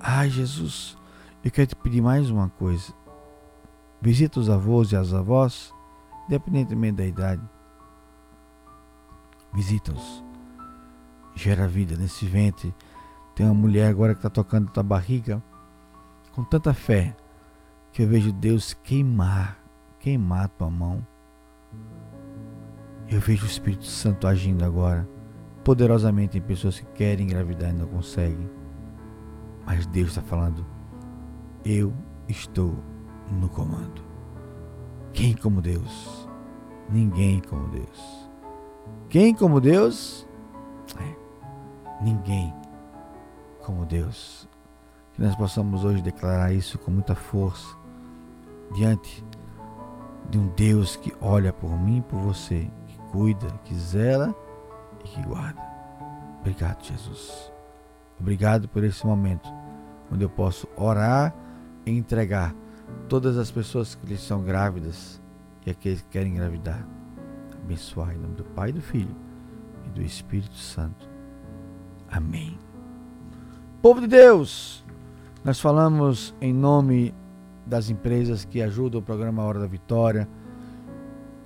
Ai, 0.00 0.30
Jesus, 0.30 0.96
eu 1.44 1.50
quero 1.50 1.66
te 1.66 1.76
pedir 1.76 2.00
mais 2.00 2.30
uma 2.30 2.48
coisa. 2.48 2.92
Visita 4.00 4.38
os 4.38 4.48
avós 4.48 4.92
e 4.92 4.96
as 4.96 5.12
avós, 5.12 5.74
independentemente 6.26 6.96
da 6.96 7.04
idade. 7.04 7.42
Visita-os. 9.52 10.27
Gera 11.38 11.68
vida 11.68 11.96
nesse 11.96 12.26
ventre. 12.26 12.74
Tem 13.32 13.46
uma 13.46 13.54
mulher 13.54 13.88
agora 13.88 14.12
que 14.12 14.18
está 14.18 14.28
tocando 14.28 14.72
tua 14.72 14.82
barriga 14.82 15.40
com 16.32 16.42
tanta 16.42 16.74
fé 16.74 17.14
que 17.92 18.02
eu 18.02 18.08
vejo 18.08 18.32
Deus 18.32 18.74
queimar, 18.74 19.56
queimar 20.00 20.48
tua 20.48 20.68
mão. 20.68 21.06
Eu 23.08 23.20
vejo 23.20 23.44
o 23.44 23.48
Espírito 23.48 23.86
Santo 23.86 24.26
agindo 24.26 24.64
agora 24.64 25.08
poderosamente 25.62 26.36
em 26.36 26.40
pessoas 26.40 26.80
que 26.80 26.86
querem 26.86 27.26
engravidar 27.26 27.70
e 27.70 27.74
não 27.74 27.86
conseguem. 27.86 28.50
Mas 29.64 29.86
Deus 29.86 30.08
está 30.08 30.22
falando: 30.22 30.66
Eu 31.64 31.94
estou 32.28 32.74
no 33.30 33.48
comando. 33.48 34.02
Quem 35.12 35.34
como 35.34 35.62
Deus? 35.62 36.28
Ninguém 36.90 37.40
como 37.40 37.68
Deus. 37.68 38.28
Quem 39.08 39.32
como 39.32 39.60
Deus? 39.60 40.26
É, 40.98 41.17
ninguém 42.00 42.54
como 43.62 43.84
Deus. 43.84 44.48
Que 45.12 45.22
nós 45.22 45.34
possamos 45.36 45.84
hoje 45.84 46.00
declarar 46.00 46.52
isso 46.52 46.78
com 46.78 46.90
muita 46.90 47.14
força 47.14 47.76
diante 48.74 49.24
de 50.30 50.38
um 50.38 50.48
Deus 50.48 50.96
que 50.96 51.12
olha 51.20 51.52
por 51.52 51.70
mim 51.70 52.02
por 52.02 52.20
você, 52.20 52.70
que 52.86 52.98
cuida, 53.10 53.48
que 53.64 53.74
zela 53.74 54.34
e 55.04 55.08
que 55.08 55.22
guarda. 55.22 55.60
Obrigado, 56.40 56.84
Jesus. 56.84 57.52
Obrigado 58.20 58.68
por 58.68 58.84
esse 58.84 59.06
momento 59.06 59.48
onde 60.10 60.24
eu 60.24 60.30
posso 60.30 60.68
orar 60.76 61.34
e 61.84 61.90
entregar 61.90 62.54
todas 63.08 63.36
as 63.36 63.50
pessoas 63.50 63.94
que 63.94 64.16
são 64.16 64.42
grávidas 64.42 65.20
e 65.66 65.70
aqueles 65.70 66.02
que 66.02 66.08
querem 66.08 66.32
engravidar. 66.32 66.86
Abençoar 67.62 68.14
em 68.14 68.18
nome 68.18 68.34
do 68.34 68.44
Pai, 68.44 68.72
do 68.72 68.80
Filho 68.80 69.14
e 69.86 69.90
do 69.90 70.02
Espírito 70.02 70.56
Santo. 70.56 71.17
Amém. 72.10 72.58
Povo 73.82 74.00
de 74.00 74.06
Deus, 74.06 74.84
nós 75.44 75.60
falamos 75.60 76.34
em 76.40 76.52
nome 76.52 77.14
das 77.66 77.90
empresas 77.90 78.44
que 78.44 78.62
ajudam 78.62 79.00
o 79.00 79.04
programa 79.04 79.42
Hora 79.44 79.60
da 79.60 79.66
Vitória 79.66 80.28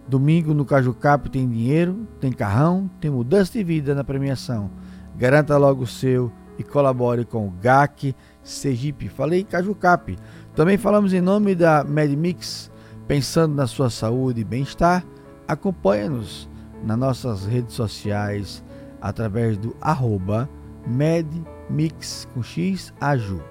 Domingo 0.06 0.52
no 0.52 0.64
Cajucap 0.64 1.30
tem 1.30 1.48
dinheiro, 1.48 2.06
tem 2.20 2.32
carrão, 2.32 2.90
tem 3.00 3.10
mudança 3.10 3.52
de 3.52 3.62
vida 3.62 3.94
na 3.94 4.02
premiação. 4.02 4.70
Garanta 5.16 5.56
logo 5.56 5.84
o 5.84 5.86
seu 5.86 6.30
e 6.58 6.64
colabore 6.64 7.24
com 7.24 7.46
o 7.46 7.50
GAC 7.50 8.14
Sergipe. 8.42 9.08
Falei 9.08 9.44
Cajucap. 9.44 10.16
Também 10.54 10.76
falamos 10.76 11.14
em 11.14 11.20
nome 11.20 11.54
da 11.54 11.84
MedMix, 11.84 12.70
pensando 13.06 13.54
na 13.54 13.66
sua 13.66 13.88
saúde 13.88 14.40
e 14.40 14.44
bem-estar. 14.44 15.04
Acompanha-nos 15.46 16.48
nas 16.84 16.98
nossas 16.98 17.46
redes 17.46 17.74
sociais 17.74 18.62
através 19.02 19.58
do 19.58 19.76
arroba 19.80 20.48
MedMix 20.86 22.28
com 22.32 22.40
X 22.42 22.94
Aju 23.00 23.42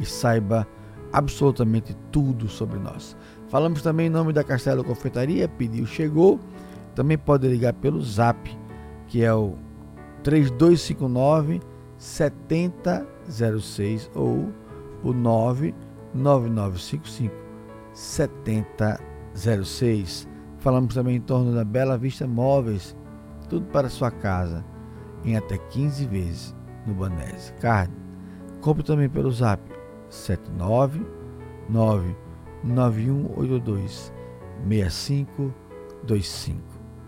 e 0.00 0.06
saiba 0.06 0.66
absolutamente 1.12 1.94
tudo 2.10 2.48
sobre 2.48 2.78
nós. 2.78 3.14
Falamos 3.48 3.82
também 3.82 4.06
em 4.06 4.10
nome 4.10 4.32
da 4.32 4.42
Castelo 4.42 4.82
Confeitaria, 4.84 5.46
pediu, 5.48 5.84
chegou. 5.86 6.40
Também 6.94 7.18
pode 7.18 7.48
ligar 7.48 7.74
pelo 7.74 8.00
Zap, 8.02 8.50
que 9.06 9.22
é 9.22 9.32
o 9.32 9.54
3259 10.22 11.60
7006 11.96 14.10
ou 14.14 14.48
o 15.02 15.12
99955 15.12 17.34
7006. 17.92 20.28
Falamos 20.58 20.94
também 20.94 21.16
em 21.16 21.20
torno 21.20 21.52
da 21.54 21.64
Bela 21.64 21.96
Vista 21.96 22.26
Móveis, 22.26 22.96
tudo 23.48 23.66
para 23.66 23.88
sua 23.88 24.10
casa, 24.10 24.64
em 25.24 25.36
até 25.36 25.58
15 25.58 26.06
vezes 26.06 26.56
no 26.86 26.94
Banese. 26.94 27.52
Card. 27.54 27.92
Compre 28.60 28.82
também 28.82 29.08
pelo 29.08 29.30
Zap 29.30 29.62
799 30.08 32.16
9182 32.64 34.12
6525. 34.68 36.60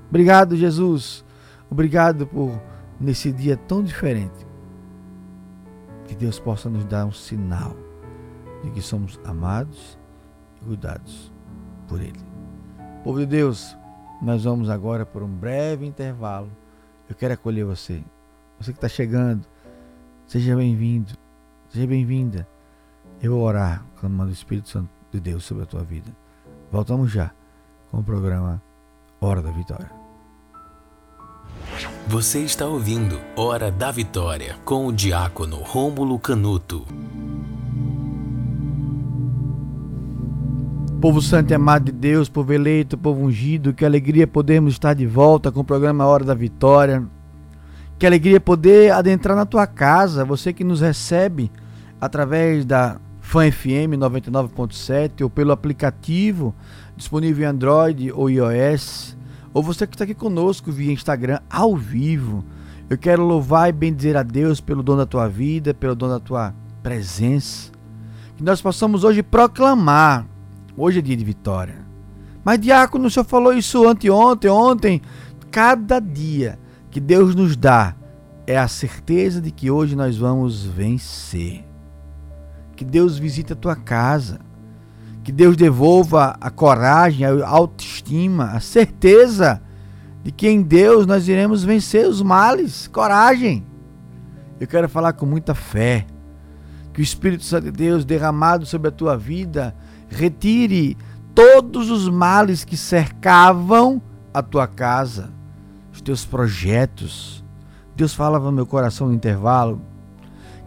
Obrigado, 0.09 0.57
Jesus. 0.57 1.25
Obrigado 1.70 2.27
por 2.27 2.61
nesse 3.01 3.33
dia 3.33 3.57
tão 3.57 3.83
diferente. 3.83 4.46
Que 6.05 6.14
Deus 6.14 6.38
possa 6.38 6.68
nos 6.68 6.85
dar 6.85 7.07
um 7.07 7.12
sinal 7.12 7.75
de 8.62 8.70
que 8.70 8.83
somos 8.83 9.18
amados 9.25 9.99
e 10.61 10.64
cuidados 10.64 11.33
por 11.88 12.01
Ele. 12.01 12.20
Povo 13.05 13.20
de 13.20 13.27
Deus, 13.27 13.77
nós 14.20 14.44
vamos 14.44 14.68
agora 14.68 15.07
por 15.07 15.23
um 15.23 15.29
breve 15.29 15.87
intervalo. 15.87 16.51
Eu 17.11 17.16
quero 17.16 17.35
acolher 17.35 17.64
você. 17.64 18.01
Você 18.61 18.73
que 18.73 18.79
está 18.79 18.88
chegando, 18.88 19.44
seja 20.29 20.55
bem-vindo, 20.55 21.12
seja 21.68 21.85
bem-vinda. 21.85 22.46
Eu 23.20 23.33
vou 23.33 23.42
orar, 23.42 23.85
clamando 23.99 24.31
o 24.31 24.33
Espírito 24.33 24.68
Santo 24.68 24.88
de 25.11 25.18
Deus 25.18 25.44
sobre 25.44 25.64
a 25.64 25.66
tua 25.66 25.83
vida. 25.83 26.09
Voltamos 26.70 27.11
já 27.11 27.33
com 27.90 27.99
o 27.99 28.05
programa 28.05 28.62
Hora 29.20 29.42
da 29.42 29.51
Vitória. 29.51 29.90
Você 32.07 32.44
está 32.44 32.66
ouvindo 32.66 33.20
Hora 33.35 33.73
da 33.73 33.90
Vitória 33.90 34.57
com 34.64 34.87
o 34.87 34.92
diácono 34.92 35.57
Rômulo 35.57 36.16
Canuto. 36.16 36.87
Povo 41.01 41.23
santo 41.23 41.51
e 41.51 41.55
amado 41.55 41.87
de 41.87 41.93
Deus, 41.93 42.29
povo 42.29 42.53
eleito, 42.53 42.99
povo 42.99 43.25
ungido, 43.25 43.73
que 43.73 43.87
alegria 43.87 44.27
podermos 44.27 44.75
estar 44.75 44.93
de 44.93 45.07
volta 45.07 45.51
com 45.51 45.61
o 45.61 45.65
programa 45.65 46.05
Hora 46.05 46.27
da 46.27 46.35
Vitória. 46.35 47.03
Que 47.99 48.05
alegria 48.05 48.39
poder 48.39 48.93
adentrar 48.93 49.35
na 49.35 49.47
tua 49.47 49.67
casa, 49.67 50.27
você 50.27 50.53
que 50.53 50.63
nos 50.63 50.83
recebe 50.83 51.51
através 51.99 52.67
da 52.67 53.01
Fan 53.23 53.51
FM 53.51 53.97
99.7 53.99 55.23
ou 55.23 55.31
pelo 55.31 55.53
aplicativo 55.53 56.55
disponível 56.95 57.45
em 57.45 57.49
Android 57.49 58.13
ou 58.13 58.29
iOS, 58.29 59.17
ou 59.55 59.63
você 59.63 59.87
que 59.87 59.95
está 59.95 60.05
aqui 60.05 60.15
conosco 60.15 60.71
via 60.71 60.93
Instagram 60.93 61.39
ao 61.49 61.75
vivo. 61.75 62.45
Eu 62.91 62.99
quero 62.99 63.25
louvar 63.25 63.71
e 63.71 63.73
bendizer 63.73 64.19
a 64.19 64.23
Deus 64.23 64.61
pelo 64.61 64.83
dom 64.83 64.99
da 64.99 65.07
tua 65.07 65.29
vida, 65.29 65.73
pelo 65.73 65.95
dom 65.95 66.11
da 66.11 66.21
tua 66.21 66.55
presença. 66.83 67.73
Que 68.37 68.45
nós 68.45 68.61
possamos 68.61 69.03
hoje 69.03 69.23
proclamar. 69.23 70.30
Hoje 70.81 71.01
é 71.01 71.03
dia 71.03 71.16
de 71.16 71.25
vitória. 71.25 71.85
Mas, 72.43 72.59
diácono, 72.59 73.07
o 73.07 73.11
senhor 73.11 73.25
falou 73.25 73.53
isso 73.53 73.87
anteontem, 73.87 74.51
ontem. 74.51 75.03
Cada 75.51 76.01
dia 76.01 76.59
que 76.90 77.01
Deus 77.01 77.35
nos 77.35 77.55
dá 77.57 77.95
é 78.47 78.57
a 78.57 78.66
certeza 78.66 79.40
de 79.40 79.51
que 79.51 79.71
hoje 79.71 79.95
nós 79.95 80.16
vamos 80.16 80.64
vencer 80.64 81.64
que 82.81 82.85
Deus 82.87 83.19
visite 83.19 83.53
a 83.53 83.57
tua 83.57 83.77
casa, 83.77 84.40
que 85.23 85.31
Deus 85.31 85.55
devolva 85.55 86.38
a 86.40 86.49
coragem, 86.49 87.27
a 87.27 87.47
autoestima, 87.47 88.53
a 88.53 88.61
certeza 88.61 89.61
de 90.25 90.33
que 90.33 90.49
em 90.49 90.62
Deus 90.62 91.05
nós 91.05 91.29
iremos 91.29 91.62
vencer 91.62 92.07
os 92.07 92.23
males. 92.23 92.88
Coragem. 92.88 93.66
Eu 94.59 94.66
quero 94.66 94.88
falar 94.88 95.12
com 95.12 95.27
muita 95.27 95.55
fé. 95.55 96.07
Que 96.95 97.03
o 97.03 97.05
Espírito 97.05 97.45
Santo 97.45 97.64
de 97.64 97.71
Deus 97.71 98.03
derramado 98.03 98.64
sobre 98.64 98.88
a 98.88 98.93
tua 98.93 99.14
vida 99.14 99.77
retire 100.11 100.96
todos 101.35 101.90
os 101.90 102.09
males 102.09 102.64
que 102.64 102.77
cercavam 102.77 104.03
a 104.35 104.42
tua 104.42 104.66
casa, 104.66 105.31
os 105.92 106.03
teus 106.03 106.27
projetos. 106.27 107.42
Deus 107.96 108.12
falava 108.12 108.46
no 108.46 108.53
meu 108.53 108.66
coração 108.66 109.07
no 109.07 109.14
intervalo 109.14 109.81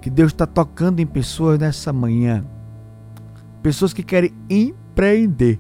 que 0.03 0.09
Deus 0.09 0.33
está 0.33 0.45
tocando 0.45 0.99
em 0.99 1.05
pessoas 1.05 1.57
nessa 1.57 1.93
manhã. 1.93 2.43
Pessoas 3.61 3.93
que 3.93 4.03
querem 4.03 4.33
empreender. 4.49 5.57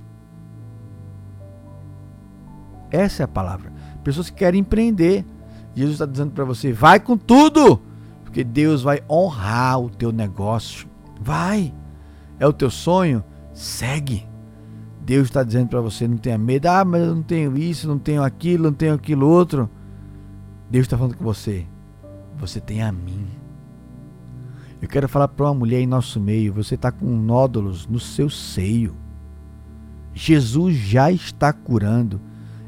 Essa 2.91 3.23
é 3.23 3.25
a 3.25 3.27
palavra. 3.27 3.71
Pessoas 4.03 4.29
que 4.29 4.35
querem 4.35 4.59
empreender. 4.59 5.25
Jesus 5.73 5.95
está 5.95 6.05
dizendo 6.05 6.31
para 6.31 6.43
você: 6.43 6.73
vai 6.73 6.99
com 6.99 7.17
tudo, 7.17 7.81
porque 8.25 8.43
Deus 8.43 8.83
vai 8.83 9.01
honrar 9.09 9.79
o 9.79 9.89
teu 9.89 10.11
negócio. 10.11 10.89
Vai. 11.21 11.73
É 12.37 12.45
o 12.45 12.51
teu 12.51 12.69
sonho? 12.69 13.23
Segue. 13.53 14.27
Deus 15.05 15.25
está 15.27 15.43
dizendo 15.43 15.69
para 15.69 15.81
você: 15.81 16.07
não 16.07 16.17
tenha 16.17 16.37
medo. 16.37 16.67
Ah, 16.67 16.83
mas 16.83 17.01
eu 17.01 17.15
não 17.15 17.23
tenho 17.23 17.57
isso, 17.57 17.87
não 17.87 17.99
tenho 17.99 18.23
aquilo, 18.23 18.65
não 18.65 18.73
tenho 18.73 18.93
aquilo 18.93 19.27
outro. 19.27 19.69
Deus 20.69 20.85
está 20.85 20.97
falando 20.97 21.15
com 21.15 21.23
você. 21.23 21.65
Você 22.37 22.59
tem 22.59 22.81
a 22.81 22.91
mim. 22.91 23.27
Eu 24.81 24.87
quero 24.87 25.07
falar 25.07 25.27
para 25.27 25.45
uma 25.45 25.53
mulher 25.53 25.79
em 25.79 25.87
nosso 25.87 26.19
meio: 26.19 26.53
você 26.53 26.75
está 26.75 26.91
com 26.91 27.05
nódulos 27.05 27.87
no 27.87 27.99
seu 27.99 28.29
seio. 28.29 28.95
Jesus 30.13 30.75
já 30.75 31.11
está 31.11 31.51
curando 31.51 32.19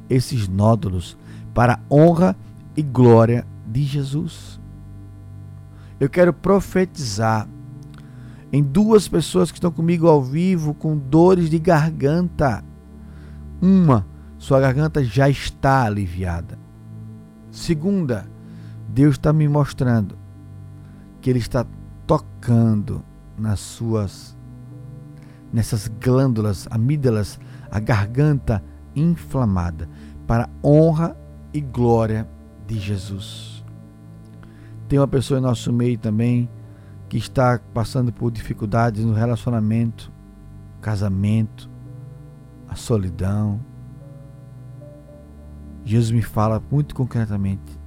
esses 0.10 0.48
nódulos 0.48 1.18
para 1.54 1.74
a 1.74 1.94
honra 1.94 2.36
e 2.76 2.82
glória 2.82 3.46
de 3.66 3.84
Jesus. 3.84 4.60
Eu 6.00 6.10
quero 6.10 6.34
profetizar 6.34 7.48
em 8.56 8.64
duas 8.64 9.06
pessoas 9.06 9.52
que 9.52 9.58
estão 9.58 9.70
comigo 9.70 10.08
ao 10.08 10.24
vivo 10.24 10.74
com 10.74 10.98
dores 10.98 11.50
de 11.50 11.60
garganta. 11.60 12.64
Uma, 13.62 14.08
sua 14.38 14.62
garganta 14.62 15.04
já 15.04 15.30
está 15.30 15.84
aliviada. 15.84 16.58
Segunda, 17.52 18.26
Deus 18.88 19.16
está 19.16 19.34
me 19.34 19.46
mostrando 19.50 20.18
que 21.20 21.30
Ele 21.30 21.40
está 21.40 21.66
tocando 22.08 23.04
nas 23.38 23.60
suas, 23.60 24.38
nessas 25.52 25.90
glândulas, 25.90 26.66
amígdalas, 26.72 27.38
a 27.70 27.82
garganta 27.82 28.64
inflamada, 28.96 29.90
para 30.26 30.50
honra 30.64 31.14
e 31.54 31.60
glória 31.60 32.26
de 32.66 32.80
Jesus. 32.80 33.66
Tem 34.88 34.98
uma 34.98 35.10
pessoa 35.10 35.42
em 35.42 35.44
nosso 35.44 35.74
meio 35.74 35.98
também 35.98 36.50
que 37.16 37.20
está 37.20 37.62
passando 37.74 38.12
por 38.12 38.30
dificuldades 38.30 39.06
no 39.06 39.14
relacionamento, 39.14 40.12
casamento, 40.82 41.72
a 42.68 42.76
solidão. 42.76 43.62
Jesus 45.86 46.12
me 46.12 46.22
fala 46.22 46.62
muito 46.70 46.94
concretamente. 46.94 47.80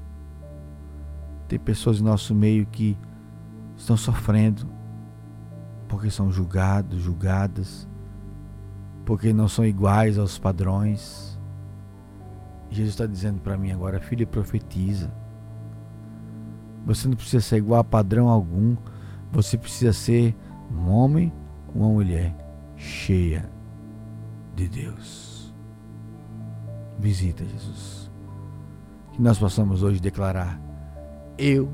Tem 1.47 1.59
pessoas 1.59 2.01
em 2.01 2.05
nosso 2.05 2.35
meio 2.35 2.65
que 2.69 2.97
estão 3.77 3.99
sofrendo 3.99 4.67
porque 5.89 6.09
são 6.11 6.33
julgados, 6.33 7.03
julgadas, 7.03 7.87
porque 9.05 9.31
não 9.35 9.47
são 9.47 9.63
iguais 9.63 10.17
aos 10.17 10.39
padrões. 10.39 11.39
Jesus 12.71 12.95
está 12.95 13.05
dizendo 13.05 13.43
para 13.43 13.59
mim 13.59 13.73
agora, 13.73 14.01
filho, 14.01 14.27
profetiza. 14.27 15.13
Você 16.87 17.07
não 17.07 17.15
precisa 17.15 17.43
ser 17.43 17.59
igual 17.59 17.81
a 17.81 17.85
padrão 17.85 18.31
algum. 18.31 18.75
Você 19.33 19.59
precisa 19.59 19.93
ser 19.93 20.35
um 20.71 20.89
homem, 20.91 21.33
uma 21.75 21.89
mulher 21.89 22.35
cheia 22.77 23.49
de 24.55 24.69
Deus. 24.69 25.55
Visita 26.99 27.45
Jesus. 27.45 28.11
Que 29.13 29.23
nós 29.23 29.39
possamos 29.39 29.83
hoje 29.83 30.01
declarar: 30.01 30.61
Eu 31.37 31.69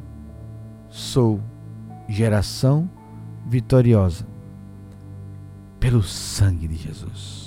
sou 0.88 1.40
geração 2.08 2.90
vitoriosa 3.46 4.26
pelo 5.80 6.02
sangue 6.02 6.68
de 6.68 6.76
Jesus. 6.76 7.44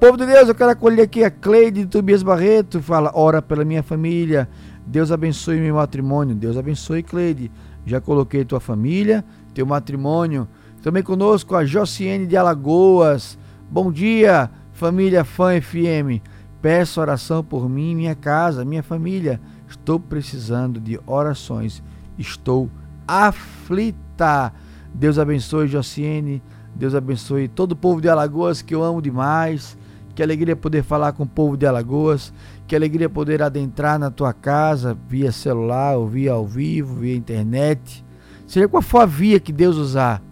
Povo 0.00 0.18
de 0.18 0.26
Deus, 0.26 0.48
eu 0.48 0.54
quero 0.54 0.70
acolher 0.70 1.02
aqui 1.02 1.24
a 1.24 1.30
Cleide 1.30 1.84
de 1.84 1.86
Tobias 1.86 2.22
Barreto. 2.22 2.82
Fala, 2.82 3.10
ora 3.14 3.40
pela 3.40 3.64
minha 3.64 3.82
família. 3.82 4.48
Deus 4.86 5.10
abençoe 5.10 5.58
meu 5.58 5.76
matrimônio. 5.76 6.34
Deus 6.34 6.58
abençoe, 6.58 7.02
Cleide. 7.02 7.50
Já 7.86 8.00
coloquei 8.00 8.44
tua 8.44 8.60
família, 8.60 9.24
teu 9.52 9.66
matrimônio. 9.66 10.48
Também 10.82 11.02
conosco 11.02 11.54
a 11.54 11.64
Josiane 11.64 12.26
de 12.26 12.36
Alagoas. 12.36 13.38
Bom 13.70 13.90
dia, 13.90 14.50
família 14.72 15.24
Fã 15.24 15.60
FM. 15.60 16.22
Peço 16.60 17.00
oração 17.00 17.44
por 17.44 17.68
mim, 17.68 17.94
minha 17.94 18.14
casa, 18.14 18.64
minha 18.64 18.82
família. 18.82 19.40
Estou 19.68 20.00
precisando 20.00 20.80
de 20.80 20.98
orações. 21.06 21.82
Estou 22.18 22.70
aflita. 23.06 24.52
Deus 24.94 25.18
abençoe, 25.18 25.68
Josiane. 25.68 26.42
Deus 26.74 26.94
abençoe 26.94 27.48
todo 27.48 27.72
o 27.72 27.76
povo 27.76 28.00
de 28.00 28.08
Alagoas 28.08 28.62
que 28.62 28.74
eu 28.74 28.82
amo 28.82 29.02
demais. 29.02 29.76
Que 30.14 30.22
alegria 30.22 30.56
poder 30.56 30.82
falar 30.82 31.12
com 31.12 31.24
o 31.24 31.28
povo 31.28 31.56
de 31.56 31.66
Alagoas. 31.66 32.32
Que 32.66 32.74
alegria 32.74 33.08
poder 33.08 33.42
adentrar 33.42 33.98
na 33.98 34.10
tua 34.10 34.32
casa 34.32 34.96
via 35.08 35.30
celular, 35.30 35.96
ou 35.96 36.08
via 36.08 36.32
ao 36.32 36.46
vivo, 36.46 37.00
via 37.00 37.14
internet. 37.14 38.04
Seja 38.46 38.68
qual 38.68 38.82
for 38.82 39.00
a 39.00 39.06
via 39.06 39.38
que 39.38 39.52
Deus 39.52 39.76
usar. 39.76 40.22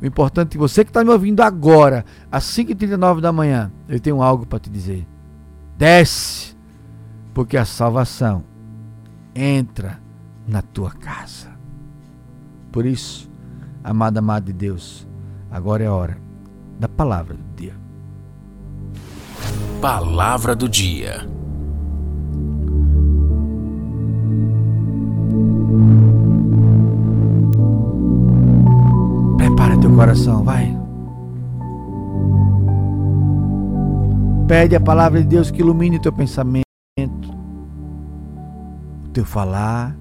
O 0.00 0.06
importante 0.06 0.48
é 0.48 0.50
que 0.52 0.58
você 0.58 0.84
que 0.84 0.90
está 0.90 1.04
me 1.04 1.10
ouvindo 1.10 1.42
agora, 1.42 2.04
às 2.30 2.44
5h39 2.44 3.20
da 3.20 3.32
manhã, 3.32 3.70
eu 3.88 4.00
tenho 4.00 4.22
algo 4.22 4.46
para 4.46 4.58
te 4.58 4.68
dizer. 4.68 5.06
Desce, 5.78 6.56
porque 7.32 7.56
a 7.56 7.64
salvação 7.64 8.44
entra 9.34 10.00
na 10.46 10.60
tua 10.60 10.90
casa. 10.90 11.50
Por 12.72 12.86
isso, 12.86 13.30
amada, 13.84 14.18
amada 14.18 14.46
de 14.46 14.52
Deus, 14.52 15.06
agora 15.50 15.84
é 15.84 15.86
a 15.86 15.92
hora 15.92 16.18
da 16.80 16.88
palavra 16.88 17.34
do 17.36 17.54
dia. 17.54 17.74
Palavra 19.80 20.56
do 20.56 20.68
dia. 20.68 21.28
Prepara 29.38 29.78
teu 29.80 29.94
coração, 29.94 30.44
vai. 30.44 30.76
Pede 34.46 34.76
a 34.76 34.80
palavra 34.80 35.20
de 35.20 35.26
Deus 35.26 35.50
que 35.50 35.60
ilumine 35.60 35.98
teu 35.98 36.12
pensamento, 36.12 36.66
o 39.06 39.08
teu 39.12 39.24
falar 39.24 39.96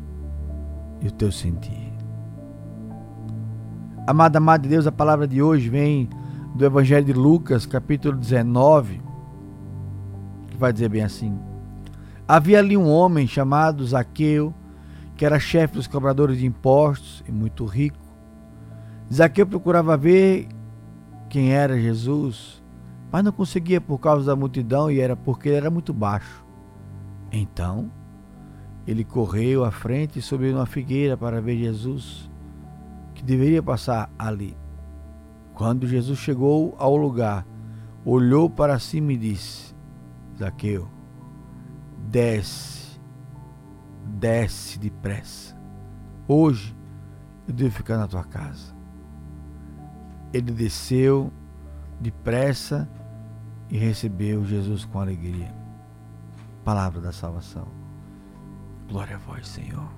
e 1.02 1.08
o 1.08 1.12
teu 1.12 1.32
sentir. 1.32 1.94
Amada, 4.06 4.40
amada 4.40 4.64
de 4.64 4.70
Deus, 4.70 4.86
a 4.86 4.92
palavra 4.92 5.26
de 5.26 5.42
hoje 5.42 5.70
vem 5.70 6.10
do 6.54 6.66
Evangelho 6.66 7.06
de 7.06 7.14
Lucas, 7.14 7.66
capítulo 7.66 8.18
19, 8.18 9.02
que 10.50 10.58
vai 10.58 10.74
dizer 10.74 10.90
bem 10.90 11.04
assim: 11.04 11.40
Havia 12.28 12.60
ali 12.60 12.76
um 12.76 12.90
homem 12.90 13.26
chamado 13.26 13.86
Zaqueu, 13.88 14.54
que 15.22 15.26
era 15.28 15.40
chefe 15.40 15.76
dos 15.76 15.86
cobradores 15.86 16.40
de 16.40 16.48
impostos 16.48 17.24
e 17.28 17.32
muito 17.32 17.64
rico. 17.64 18.00
Zaqueu 19.14 19.46
procurava 19.46 19.96
ver 19.96 20.48
quem 21.30 21.54
era 21.54 21.80
Jesus, 21.80 22.60
mas 23.12 23.24
não 23.24 23.32
conseguia 23.32 23.80
por 23.80 24.00
causa 24.00 24.26
da 24.26 24.36
multidão 24.36 24.90
e 24.90 25.00
era 25.00 25.16
porque 25.16 25.50
ele 25.50 25.58
era 25.58 25.70
muito 25.70 25.94
baixo. 25.94 26.44
Então, 27.32 27.92
ele 28.88 29.04
correu 29.04 29.64
à 29.64 29.70
frente 29.70 30.18
e 30.18 30.24
subiu 30.24 30.54
numa 30.54 30.66
figueira 30.66 31.16
para 31.16 31.40
ver 31.40 31.56
Jesus, 31.56 32.28
que 33.14 33.24
deveria 33.24 33.62
passar 33.62 34.12
ali. 34.18 34.58
Quando 35.54 35.86
Jesus 35.86 36.18
chegou 36.18 36.74
ao 36.80 36.98
lugar, 36.98 37.46
olhou 38.04 38.50
para 38.50 38.80
cima 38.80 39.14
e 39.14 39.18
disse: 39.18 39.76
Zaqueu, 40.36 40.88
desce, 42.10 42.81
desce 44.12 44.78
depressa. 44.78 45.56
Hoje 46.28 46.76
eu 47.48 47.54
devo 47.54 47.72
ficar 47.72 47.98
na 47.98 48.08
tua 48.08 48.24
casa. 48.24 48.74
Ele 50.34 50.52
desceu 50.52 51.32
depressa 52.00 52.90
e 53.70 53.78
recebeu 53.78 54.46
Jesus 54.46 54.86
com 54.86 55.00
alegria. 55.00 55.54
Palavra 56.64 57.02
da 57.02 57.12
salvação. 57.12 57.68
Glória 58.90 59.16
a 59.16 59.20
vós, 59.20 59.48
Senhor. 59.48 59.90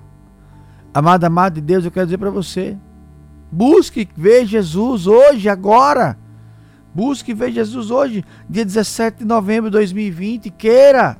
Amada, 0.92 1.26
amada 1.26 1.56
de 1.56 1.60
Deus, 1.60 1.84
eu 1.84 1.90
quero 1.90 2.06
dizer 2.06 2.18
para 2.18 2.30
você: 2.30 2.78
busque 3.50 4.08
ver 4.16 4.46
Jesus 4.46 5.06
hoje, 5.06 5.48
agora. 5.48 6.16
Busque 6.94 7.34
ver 7.34 7.50
Jesus 7.50 7.90
hoje, 7.90 8.24
dia 8.48 8.64
17 8.64 9.18
de 9.18 9.24
novembro 9.24 9.68
de 9.68 9.72
2020. 9.72 10.50
Queira. 10.50 11.18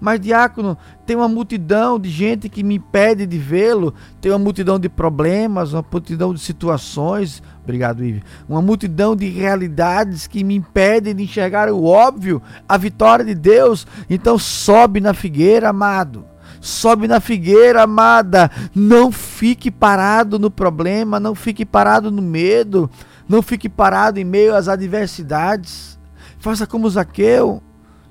Mas, 0.00 0.18
diácono, 0.18 0.78
tem 1.06 1.16
uma 1.16 1.28
multidão 1.28 1.98
de 1.98 2.08
gente 2.08 2.48
que 2.48 2.62
me 2.62 2.76
impede 2.76 3.26
de 3.26 3.38
vê-lo, 3.38 3.94
tem 4.20 4.32
uma 4.32 4.38
multidão 4.38 4.78
de 4.78 4.88
problemas, 4.88 5.72
uma 5.72 5.84
multidão 5.90 6.32
de 6.32 6.40
situações. 6.40 7.42
Obrigado, 7.62 8.04
Ive. 8.04 8.22
Uma 8.48 8.62
multidão 8.62 9.14
de 9.14 9.28
realidades 9.28 10.26
que 10.26 10.42
me 10.42 10.54
impedem 10.54 11.14
de 11.14 11.22
enxergar 11.22 11.68
o 11.70 11.84
óbvio, 11.84 12.40
a 12.68 12.76
vitória 12.76 13.24
de 13.24 13.34
Deus. 13.34 13.86
Então, 14.08 14.38
sobe 14.38 15.00
na 15.00 15.12
figueira, 15.12 15.70
amado. 15.70 16.24
Sobe 16.60 17.06
na 17.06 17.20
figueira, 17.20 17.82
amada. 17.82 18.50
Não 18.74 19.12
fique 19.12 19.70
parado 19.70 20.38
no 20.38 20.50
problema, 20.50 21.20
não 21.20 21.34
fique 21.34 21.66
parado 21.66 22.10
no 22.10 22.22
medo, 22.22 22.90
não 23.28 23.42
fique 23.42 23.68
parado 23.68 24.18
em 24.18 24.24
meio 24.24 24.54
às 24.54 24.68
adversidades. 24.68 25.98
Faça 26.38 26.66
como 26.66 26.88
Zaqueu. 26.88 27.62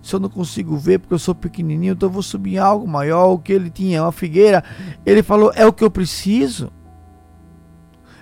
Se 0.03 0.13
eu 0.13 0.19
não 0.19 0.27
consigo 0.27 0.75
ver 0.75 0.99
porque 0.99 1.13
eu 1.13 1.19
sou 1.19 1.33
pequenininho, 1.33 1.93
então 1.93 2.09
eu 2.09 2.13
vou 2.13 2.21
subir 2.21 2.57
algo 2.57 2.85
maior. 2.85 3.31
O 3.31 3.39
que 3.39 3.53
ele 3.53 3.69
tinha, 3.69 4.03
uma 4.03 4.11
figueira. 4.11 4.61
Ele 5.05 5.23
falou: 5.23 5.53
é 5.55 5.65
o 5.65 5.71
que 5.71 5.83
eu 5.83 5.89
preciso. 5.89 6.69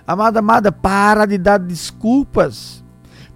Amada, 0.06 0.38
amada, 0.38 0.70
para 0.70 1.26
de 1.26 1.36
dar 1.36 1.58
desculpas. 1.58 2.84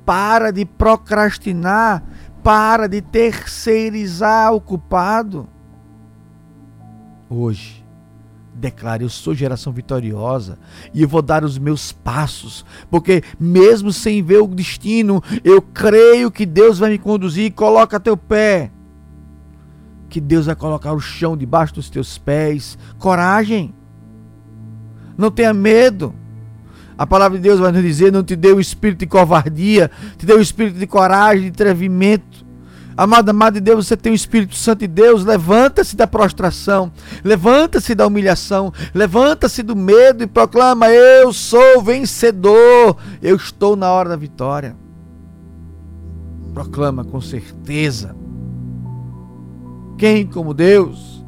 Para 0.04 0.52
de 0.52 0.64
procrastinar. 0.64 2.04
Para 2.44 2.88
de 2.88 3.02
terceirizar 3.02 4.54
o 4.54 4.60
culpado. 4.60 5.48
Hoje, 7.28 7.84
declare: 8.56 9.04
Eu 9.04 9.08
sou 9.08 9.34
geração 9.34 9.72
vitoriosa 9.72 10.58
e 10.92 11.02
eu 11.02 11.08
vou 11.08 11.22
dar 11.22 11.44
os 11.44 11.58
meus 11.58 11.92
passos, 11.92 12.64
porque 12.90 13.22
mesmo 13.38 13.92
sem 13.92 14.22
ver 14.22 14.38
o 14.38 14.46
destino, 14.46 15.22
eu 15.44 15.60
creio 15.60 16.30
que 16.30 16.46
Deus 16.46 16.78
vai 16.78 16.90
me 16.90 16.98
conduzir. 16.98 17.52
Coloca 17.52 18.00
teu 18.00 18.16
pé, 18.16 18.70
que 20.08 20.20
Deus 20.20 20.46
vai 20.46 20.56
colocar 20.56 20.92
o 20.92 21.00
chão 21.00 21.36
debaixo 21.36 21.74
dos 21.74 21.90
teus 21.90 22.18
pés. 22.18 22.78
Coragem, 22.98 23.74
não 25.16 25.30
tenha 25.30 25.52
medo. 25.52 26.14
A 26.98 27.06
palavra 27.06 27.36
de 27.36 27.42
Deus 27.42 27.60
vai 27.60 27.70
nos 27.70 27.82
dizer: 27.82 28.10
Não 28.10 28.24
te 28.24 28.34
deu 28.34 28.56
o 28.56 28.60
espírito 28.60 29.00
de 29.00 29.06
covardia, 29.06 29.90
te 30.16 30.24
deu 30.24 30.38
o 30.38 30.42
espírito 30.42 30.78
de 30.78 30.86
coragem, 30.86 31.42
de 31.42 31.48
atrevimento. 31.48 32.45
Amado, 32.96 33.28
amado 33.28 33.54
de 33.54 33.60
Deus, 33.60 33.86
você 33.86 33.96
tem 33.96 34.12
o 34.12 34.14
Espírito 34.14 34.54
Santo 34.54 34.80
de 34.80 34.86
Deus, 34.86 35.22
levanta-se 35.22 35.94
da 35.94 36.06
prostração, 36.06 36.90
levanta-se 37.22 37.94
da 37.94 38.06
humilhação, 38.06 38.72
levanta-se 38.94 39.62
do 39.62 39.76
medo 39.76 40.24
e 40.24 40.26
proclama: 40.26 40.88
Eu 40.88 41.30
sou 41.30 41.82
vencedor, 41.82 42.96
eu 43.20 43.36
estou 43.36 43.76
na 43.76 43.92
hora 43.92 44.08
da 44.08 44.16
vitória. 44.16 44.74
Proclama 46.54 47.04
com 47.04 47.20
certeza. 47.20 48.16
Quem 49.98 50.26
como 50.26 50.54
Deus? 50.54 51.22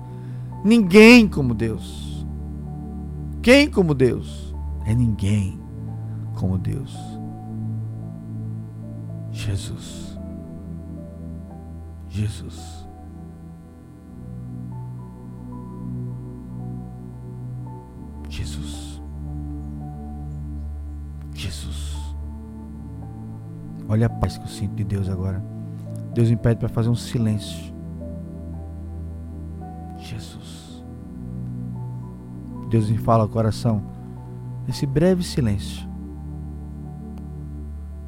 Ninguém 0.65 1.29
como 1.29 1.53
Deus. 1.53 2.27
Quem 3.43 3.71
como 3.71 3.93
Deus? 3.93 4.55
É 4.87 4.95
ninguém 4.95 5.61
como 6.35 6.57
Deus. 6.57 6.97
Jesus. 9.31 10.08
Jesus. 12.19 12.85
Jesus. 18.29 19.01
Jesus. 21.33 21.97
Olha 23.89 24.07
a 24.07 24.11
paz 24.11 24.37
que 24.37 24.43
eu 24.43 24.49
sinto 24.49 24.75
de 24.75 24.83
Deus 24.83 25.09
agora. 25.09 25.41
Deus 26.13 26.29
me 26.29 26.37
pede 26.37 26.59
para 26.59 26.69
fazer 26.69 26.89
um 26.89 26.97
silêncio. 26.97 27.73
Jesus. 29.99 30.83
Deus 32.69 32.91
me 32.91 32.99
fala 32.99 33.23
ao 33.23 33.29
coração, 33.29 33.81
nesse 34.67 34.87
breve 34.87 35.23
silêncio 35.23 35.89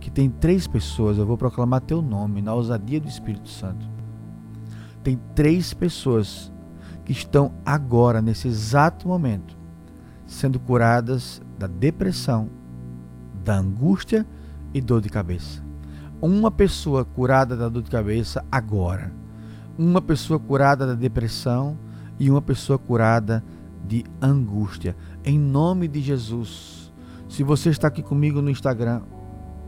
que 0.00 0.11
tem 0.11 0.28
três 0.28 0.66
pessoas, 0.66 1.18
eu 1.18 1.24
vou 1.24 1.38
proclamar 1.38 1.82
teu 1.82 2.02
nome 2.02 2.42
na 2.42 2.52
ousadia 2.52 3.00
do 3.00 3.06
Espírito 3.06 3.48
Santo. 3.48 3.89
Tem 5.03 5.18
três 5.34 5.72
pessoas 5.72 6.53
que 7.05 7.12
estão 7.12 7.53
agora, 7.64 8.20
nesse 8.20 8.48
exato 8.48 9.09
momento, 9.09 9.57
sendo 10.26 10.61
curadas 10.61 11.40
da 11.59 11.66
depressão, 11.66 12.48
da 13.42 13.57
angústia 13.57 14.26
e 14.72 14.80
dor 14.80 15.01
de 15.01 15.09
cabeça. 15.09 15.62
Uma 16.20 16.51
pessoa 16.51 17.05
curada 17.05 17.57
da 17.57 17.68
dor 17.68 17.82
de 17.82 17.90
cabeça 17.90 18.44
agora. 18.53 19.12
Uma 19.78 20.03
pessoa 20.03 20.38
curada 20.38 20.86
da 20.86 20.94
depressão 20.94 21.78
e 22.18 22.30
uma 22.30 22.42
pessoa 22.42 22.78
curada 22.78 23.42
de 23.86 24.05
angústia. 24.20 24.94
Em 25.24 25.38
nome 25.38 25.88
de 25.88 26.01
Jesus. 26.01 26.92
Se 27.28 27.42
você 27.42 27.70
está 27.70 27.88
aqui 27.88 28.03
comigo 28.03 28.42
no 28.42 28.51
Instagram, 28.51 29.01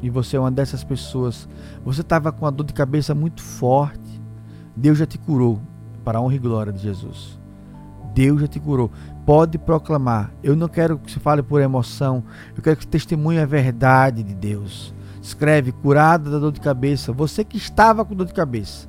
e 0.02 0.10
você 0.10 0.36
é 0.36 0.40
uma 0.40 0.50
dessas 0.50 0.82
pessoas, 0.82 1.48
você 1.84 2.00
estava 2.00 2.32
com 2.32 2.44
a 2.44 2.50
dor 2.50 2.66
de 2.66 2.72
cabeça 2.72 3.14
muito 3.14 3.40
forte, 3.40 4.21
Deus 4.76 4.98
já 4.98 5.06
te 5.06 5.18
curou, 5.18 5.60
para 6.04 6.18
a 6.18 6.22
honra 6.22 6.34
e 6.34 6.38
glória 6.38 6.72
de 6.72 6.80
Jesus. 6.80 7.38
Deus 8.14 8.40
já 8.40 8.46
te 8.46 8.60
curou. 8.60 8.90
Pode 9.24 9.58
proclamar. 9.58 10.32
Eu 10.42 10.56
não 10.56 10.68
quero 10.68 10.98
que 10.98 11.10
você 11.10 11.20
fale 11.20 11.42
por 11.42 11.60
emoção, 11.60 12.24
eu 12.56 12.62
quero 12.62 12.76
que 12.76 12.86
testemunhe 12.86 13.38
a 13.38 13.46
verdade 13.46 14.22
de 14.22 14.34
Deus. 14.34 14.94
Escreve, 15.22 15.70
curada 15.70 16.30
da 16.30 16.38
dor 16.38 16.52
de 16.52 16.60
cabeça. 16.60 17.12
Você 17.12 17.44
que 17.44 17.56
estava 17.56 18.04
com 18.04 18.14
dor 18.14 18.26
de 18.26 18.34
cabeça. 18.34 18.88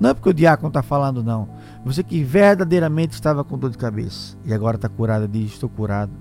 Não 0.00 0.10
é 0.10 0.14
porque 0.14 0.30
o 0.30 0.34
diácono 0.34 0.68
está 0.68 0.82
falando, 0.82 1.22
não. 1.22 1.48
Você 1.84 2.02
que 2.02 2.22
verdadeiramente 2.24 3.12
estava 3.12 3.44
com 3.44 3.58
dor 3.58 3.70
de 3.70 3.78
cabeça 3.78 4.36
e 4.44 4.52
agora 4.52 4.76
está 4.76 4.88
curada, 4.88 5.28
diz: 5.28 5.52
Estou 5.52 5.68
curado 5.68 6.12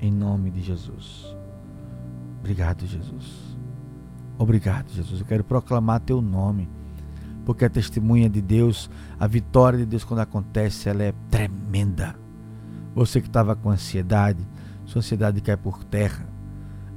em 0.00 0.12
nome 0.12 0.50
de 0.50 0.62
Jesus. 0.62 1.34
Obrigado, 2.40 2.86
Jesus. 2.86 3.56
Obrigado, 4.38 4.90
Jesus. 4.90 5.20
Eu 5.20 5.26
quero 5.26 5.42
proclamar 5.42 6.00
teu 6.00 6.20
nome, 6.20 6.68
porque 7.46 7.64
a 7.64 7.70
testemunha 7.70 8.28
de 8.28 8.42
Deus, 8.42 8.90
a 9.18 9.26
vitória 9.26 9.78
de 9.78 9.86
Deus 9.86 10.04
quando 10.04 10.20
acontece, 10.20 10.88
ela 10.88 11.02
é 11.02 11.14
tremenda. 11.30 12.16
Você 12.94 13.20
que 13.20 13.28
estava 13.28 13.54
com 13.54 13.70
ansiedade, 13.70 14.46
sua 14.84 14.98
ansiedade 14.98 15.40
cai 15.40 15.56
por 15.56 15.84
terra. 15.84 16.26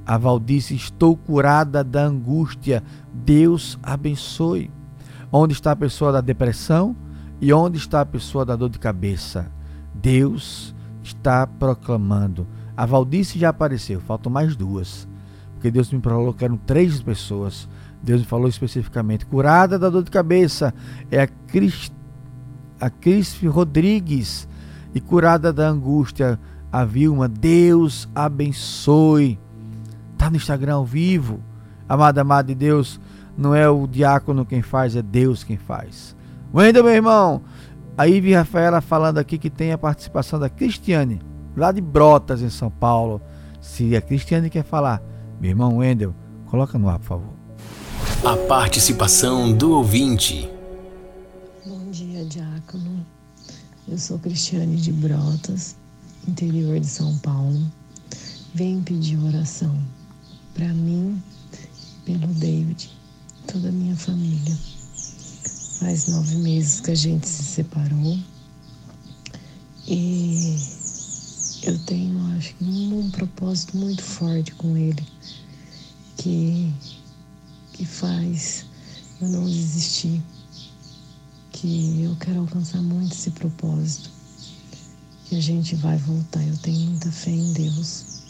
A 0.04 0.18
Valdice, 0.18 0.74
estou 0.74 1.16
curada 1.16 1.84
da 1.84 2.04
angústia. 2.04 2.82
Deus 3.14 3.78
abençoe. 3.80 4.70
Onde 5.30 5.52
está 5.52 5.70
a 5.70 5.76
pessoa 5.76 6.10
da 6.10 6.20
depressão 6.20 6.96
e 7.40 7.52
onde 7.52 7.78
está 7.78 8.00
a 8.00 8.06
pessoa 8.06 8.44
da 8.44 8.56
dor 8.56 8.70
de 8.70 8.78
cabeça? 8.80 9.50
Deus 9.94 10.74
está 11.00 11.46
proclamando. 11.46 12.44
A 12.76 12.84
Valdice 12.84 13.38
já 13.38 13.50
apareceu, 13.50 14.00
faltam 14.00 14.32
mais 14.32 14.56
duas 14.56 15.08
porque 15.60 15.70
Deus 15.70 15.92
me 15.92 16.00
eram 16.40 16.56
três 16.56 17.02
pessoas. 17.02 17.68
Deus 18.02 18.20
me 18.20 18.26
falou 18.26 18.48
especificamente. 18.48 19.26
Curada 19.26 19.78
da 19.78 19.90
dor 19.90 20.02
de 20.02 20.10
cabeça 20.10 20.74
é 21.10 21.20
a 21.20 21.26
Cris, 21.26 21.92
a 22.80 22.88
Cris 22.88 23.40
Rodrigues. 23.42 24.48
E 24.94 25.00
curada 25.00 25.52
da 25.52 25.68
angústia, 25.68 26.38
a 26.72 26.84
Vilma. 26.84 27.28
Deus 27.28 28.08
abençoe. 28.14 29.38
Está 30.12 30.28
no 30.28 30.36
Instagram 30.36 30.74
ao 30.74 30.84
vivo. 30.84 31.40
Amada, 31.88 32.20
amada 32.20 32.48
de 32.48 32.54
Deus, 32.54 33.00
não 33.36 33.54
é 33.54 33.68
o 33.68 33.86
diácono 33.86 34.46
quem 34.46 34.62
faz, 34.62 34.94
é 34.94 35.02
Deus 35.02 35.42
quem 35.42 35.56
faz. 35.56 36.14
Wendel, 36.54 36.84
meu 36.84 36.92
irmão. 36.92 37.42
A 37.98 38.06
Ive 38.06 38.32
Rafaela 38.32 38.80
falando 38.80 39.18
aqui 39.18 39.36
que 39.36 39.50
tem 39.50 39.72
a 39.72 39.78
participação 39.78 40.38
da 40.38 40.48
Cristiane, 40.48 41.20
lá 41.56 41.72
de 41.72 41.80
Brotas, 41.80 42.42
em 42.42 42.48
São 42.48 42.70
Paulo. 42.70 43.20
Se 43.60 43.96
a 43.96 44.00
Cristiane 44.00 44.48
quer 44.48 44.62
falar, 44.62 45.02
meu 45.40 45.50
irmão 45.50 45.78
Wendel, 45.78 46.14
coloca 46.46 46.78
no 46.78 46.88
ar, 46.88 46.98
por 46.98 47.06
favor. 47.06 47.39
A 48.24 48.36
participação 48.36 49.50
do 49.56 49.72
ouvinte. 49.72 50.48
Bom 51.66 51.90
dia, 51.90 52.24
Diácono. 52.26 53.06
Eu 53.88 53.98
sou 53.98 54.18
Cristiane 54.18 54.76
de 54.76 54.92
Brotas, 54.92 55.74
interior 56.28 56.78
de 56.78 56.86
São 56.86 57.16
Paulo. 57.18 57.60
Venho 58.54 58.82
pedir 58.82 59.18
oração 59.18 59.74
para 60.52 60.68
mim, 60.68 61.22
pelo 62.04 62.26
David, 62.26 62.90
toda 63.46 63.70
a 63.70 63.72
minha 63.72 63.96
família. 63.96 64.56
Faz 65.78 66.06
nove 66.08 66.36
meses 66.36 66.80
que 66.80 66.90
a 66.90 66.96
gente 66.96 67.26
se 67.26 67.42
separou 67.42 68.18
e 69.88 70.56
eu 71.62 71.78
tenho, 71.86 72.20
acho 72.36 72.54
que, 72.54 72.64
um, 72.64 73.00
um 73.00 73.10
propósito 73.10 73.76
muito 73.76 74.02
forte 74.02 74.54
com 74.54 74.76
ele 74.76 75.04
que, 76.16 76.70
que 77.80 77.86
faz 77.86 78.66
eu 79.22 79.28
não 79.28 79.46
desistir, 79.46 80.22
que 81.50 82.02
eu 82.04 82.14
quero 82.16 82.40
alcançar 82.40 82.82
muito 82.82 83.12
esse 83.12 83.30
propósito, 83.30 84.10
que 85.24 85.36
a 85.36 85.40
gente 85.40 85.74
vai 85.76 85.96
voltar. 85.96 86.46
Eu 86.46 86.58
tenho 86.58 86.90
muita 86.90 87.10
fé 87.10 87.30
em 87.30 87.54
Deus. 87.54 88.22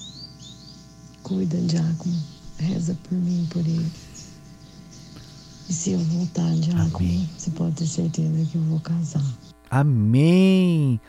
Cuida, 1.24 1.56
Diácono, 1.62 2.14
reza 2.58 2.96
por 3.02 3.18
mim, 3.18 3.44
por 3.50 3.66
ele. 3.66 3.90
E 5.68 5.72
se 5.72 5.90
eu 5.90 5.98
voltar, 5.98 6.54
Diácono, 6.54 7.08
Amém. 7.08 7.28
você 7.36 7.50
pode 7.50 7.74
ter 7.74 7.86
certeza 7.88 8.46
que 8.52 8.54
eu 8.54 8.62
vou 8.62 8.78
casar. 8.78 9.24
Amém. 9.68 11.00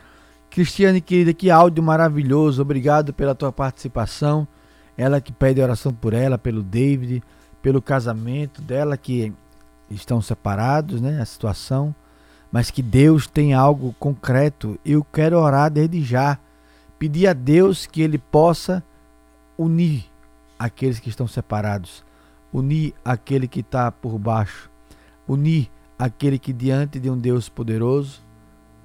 Cristiane, 0.50 1.00
querida, 1.00 1.32
que 1.32 1.48
áudio 1.48 1.80
maravilhoso. 1.80 2.60
Obrigado 2.60 3.14
pela 3.14 3.36
tua 3.36 3.52
participação. 3.52 4.48
Ela 4.96 5.20
que 5.20 5.32
pede 5.32 5.60
oração 5.60 5.94
por 5.94 6.12
ela, 6.12 6.36
pelo 6.36 6.60
David, 6.64 7.22
pelo 7.62 7.80
casamento 7.80 8.60
dela, 8.60 8.96
que 8.96 9.32
estão 9.90 10.20
separados, 10.20 11.00
né? 11.00 11.20
A 11.20 11.24
situação. 11.24 11.94
Mas 12.50 12.70
que 12.70 12.82
Deus 12.82 13.26
tem 13.26 13.54
algo 13.54 13.94
concreto. 13.98 14.78
Eu 14.84 15.02
quero 15.02 15.38
orar 15.38 15.70
desde 15.70 16.02
já. 16.02 16.38
Pedir 16.98 17.26
a 17.26 17.32
Deus 17.32 17.86
que 17.86 18.02
Ele 18.02 18.18
possa 18.18 18.82
unir 19.56 20.04
aqueles 20.58 21.00
que 21.00 21.08
estão 21.08 21.26
separados. 21.26 22.04
Unir 22.52 22.94
aquele 23.04 23.48
que 23.48 23.60
está 23.60 23.90
por 23.90 24.18
baixo. 24.18 24.70
Unir 25.26 25.70
aquele 25.98 26.38
que 26.38 26.52
diante 26.52 27.00
de 27.00 27.08
um 27.08 27.16
Deus 27.16 27.48
poderoso 27.48 28.20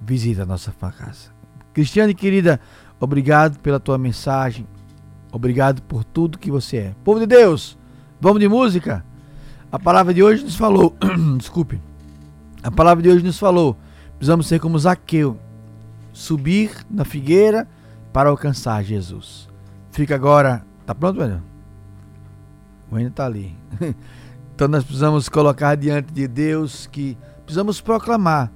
visita 0.00 0.44
a 0.44 0.46
nossa 0.46 0.72
casa. 0.72 1.30
Cristiane, 1.74 2.14
querida, 2.14 2.58
obrigado 2.98 3.58
pela 3.58 3.78
tua 3.78 3.98
mensagem 3.98 4.66
Obrigado 5.30 5.82
por 5.82 6.04
tudo 6.04 6.38
que 6.38 6.50
você 6.50 6.76
é. 6.78 6.94
Povo 7.04 7.20
de 7.20 7.26
Deus, 7.26 7.77
vamos 8.20 8.40
de 8.40 8.48
música? 8.48 9.04
A 9.70 9.78
palavra 9.78 10.14
de 10.14 10.22
hoje 10.22 10.44
nos 10.44 10.56
falou, 10.56 10.96
desculpe, 11.36 11.80
a 12.62 12.70
palavra 12.70 13.02
de 13.02 13.10
hoje 13.10 13.24
nos 13.24 13.38
falou, 13.38 13.76
precisamos 14.16 14.46
ser 14.46 14.60
como 14.60 14.78
Zaqueu, 14.78 15.38
subir 16.12 16.70
na 16.90 17.04
figueira 17.04 17.68
para 18.12 18.30
alcançar 18.30 18.82
Jesus. 18.82 19.48
Fica 19.90 20.14
agora, 20.14 20.64
tá 20.86 20.94
pronto, 20.94 21.18
velho? 21.18 21.42
O 22.90 22.96
ainda 22.96 23.10
tá 23.10 23.26
ali. 23.26 23.56
Então 24.58 24.66
nós 24.66 24.82
precisamos 24.82 25.28
colocar 25.28 25.76
diante 25.76 26.12
de 26.12 26.26
Deus 26.26 26.88
que 26.88 27.16
precisamos 27.44 27.80
proclamar 27.80 28.50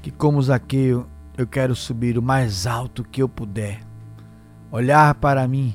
que 0.00 0.10
como 0.10 0.40
Zaqueu 0.40 1.06
eu 1.36 1.46
quero 1.46 1.76
subir 1.76 2.16
o 2.16 2.22
mais 2.22 2.66
alto 2.66 3.04
que 3.04 3.20
eu 3.22 3.28
puder. 3.28 3.82
Olhar 4.70 5.14
para 5.16 5.46
mim, 5.46 5.74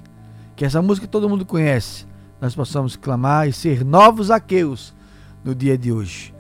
que 0.55 0.65
essa 0.65 0.81
música 0.81 1.07
todo 1.07 1.29
mundo 1.29 1.45
conhece, 1.45 2.07
nós 2.39 2.55
possamos 2.55 2.95
clamar 2.95 3.47
e 3.47 3.53
ser 3.53 3.83
novos 3.83 4.27
Zaqueus 4.27 4.93
no 5.43 5.55
dia 5.55 5.77
de 5.77 5.91
hoje. 5.91 6.33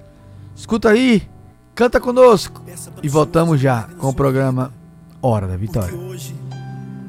Escuta 0.55 0.89
aí, 0.89 1.27
canta 1.73 1.99
conosco 1.99 2.61
e 3.01 3.09
voltamos 3.09 3.59
já 3.59 3.83
com 3.97 4.09
o 4.09 4.13
programa 4.13 4.71
Hora 5.21 5.47
da 5.47 5.57
Vitória. 5.57 5.89
Porque 5.89 6.03
hoje 6.03 6.35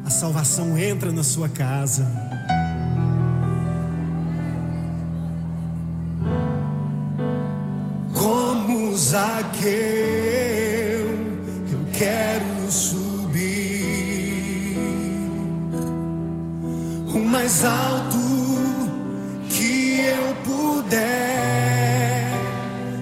a 0.04 0.10
salvação 0.10 0.76
entra 0.78 1.12
na 1.12 1.22
sua 1.22 1.48
casa. 1.48 2.06
Como 8.14 8.96
Zaqueu, 8.96 9.68
eu 11.70 11.86
quero 11.92 12.70
subir 12.70 13.18
o 17.14 17.18
mais 17.18 17.64
alto 17.64 18.27
puder, 20.88 22.30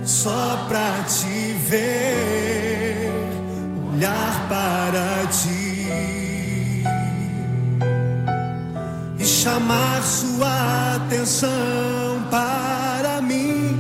só 0.05 0.67
pra 0.69 1.05
te 1.05 1.53
ver, 1.69 3.13
olhar 3.93 4.47
para 4.49 5.27
ti 5.29 5.87
e 9.19 9.25
chamar 9.25 10.03
sua 10.03 10.97
atenção 10.97 12.27
para 12.29 13.23
mim. 13.23 13.77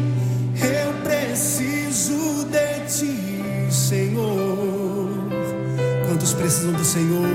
Eu 0.54 0.92
preciso 1.02 2.46
de 2.46 2.80
ti, 2.86 3.72
Senhor. 3.72 5.11
Quantos 6.07 6.32
precisam 6.32 6.72
do 6.72 6.84
Senhor? 6.84 7.26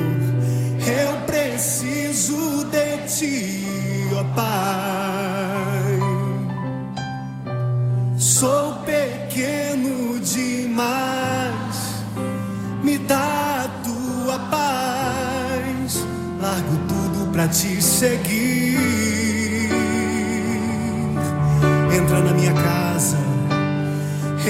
Eu 0.88 1.18
preciso 1.26 2.66
de 2.66 2.98
ti, 3.08 4.08
ó 4.18 4.24
Pai. 4.36 5.11
Demais, 10.72 12.06
me 12.82 12.98
dá 12.98 13.66
a 13.66 13.70
tua 13.84 14.40
paz. 14.50 16.06
Largo 16.42 16.78
tudo 16.88 17.32
pra 17.32 17.48
te 17.48 17.82
seguir. 17.82 19.70
Entra 21.94 22.20
na 22.22 22.34
minha 22.34 22.54
casa, 22.54 23.18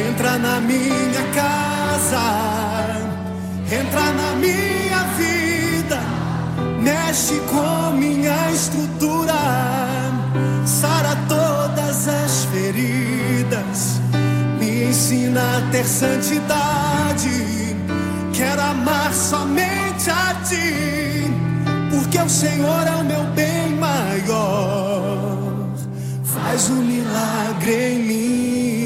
entra 0.10 0.38
na 0.38 0.62
minha 0.62 1.24
casa, 1.34 2.22
entra 3.72 4.12
na 4.14 4.36
minha 4.36 5.04
vida, 5.18 6.00
mexe 6.82 7.40
com 7.52 7.92
minha 7.98 8.52
estrutura, 8.52 9.34
sara 10.66 11.16
todas 11.28 12.08
as 12.08 12.46
feridas, 12.46 14.01
ensina 14.84 15.58
a 15.58 15.72
ter 15.72 15.86
santidade. 15.86 17.30
Quero 18.34 18.62
amar 18.62 19.14
somente 19.14 20.10
a 20.10 20.34
ti, 20.44 21.26
porque 21.90 22.18
o 22.18 22.30
Senhor 22.30 22.88
é 22.88 22.96
o 22.96 23.04
meu 23.04 23.24
bem 23.36 23.76
maior. 23.76 25.38
Faz 26.24 26.70
um 26.70 26.82
milagre 26.82 27.94
em 27.94 28.00
mim. 28.00 28.81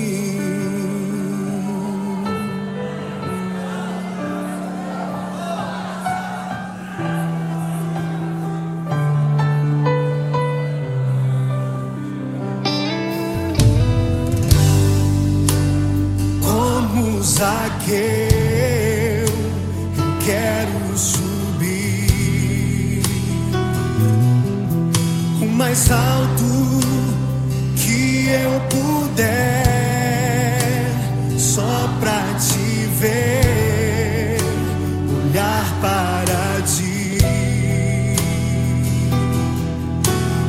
Zaqueu, 17.86 17.96
eu 19.16 20.18
quero 20.26 20.98
subir. 20.98 21.44
O 25.40 25.46
mais 25.46 25.92
alto 25.92 26.80
que 27.76 28.28
eu 28.28 28.60
puder, 28.72 29.66
só 31.38 31.88
pra 32.00 32.24
te 32.40 32.88
ver, 33.00 34.38
olhar 35.30 35.66
para 35.80 36.62
ti. 36.64 37.20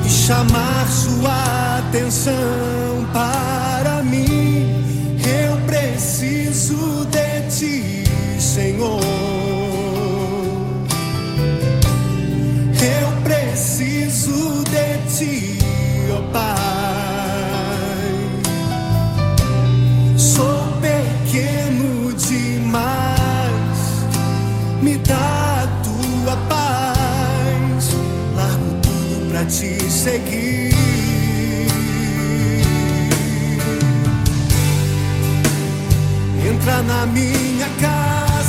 E 0.05 0.09
chamar 0.09 0.89
sua 0.89 1.81
atenção 1.81 2.76
Senhor. 8.57 9.01
Eu 12.81 13.09
preciso 13.23 14.65
de 14.65 14.97
ti, 15.15 15.59
ó 16.11 16.23
Pai. 16.33 16.57
Sou 20.17 20.73
pequeno 20.81 22.15
demais, 22.15 23.79
me 24.81 24.97
dá 25.05 25.65
a 25.65 25.67
tua 25.85 26.37
paz. 26.49 27.91
Largo 28.35 28.71
tudo 28.81 29.29
pra 29.33 29.45
te 29.45 29.79
seguir. 29.91 30.75
Entra 36.49 36.83
na 36.85 37.05
minha 37.05 37.56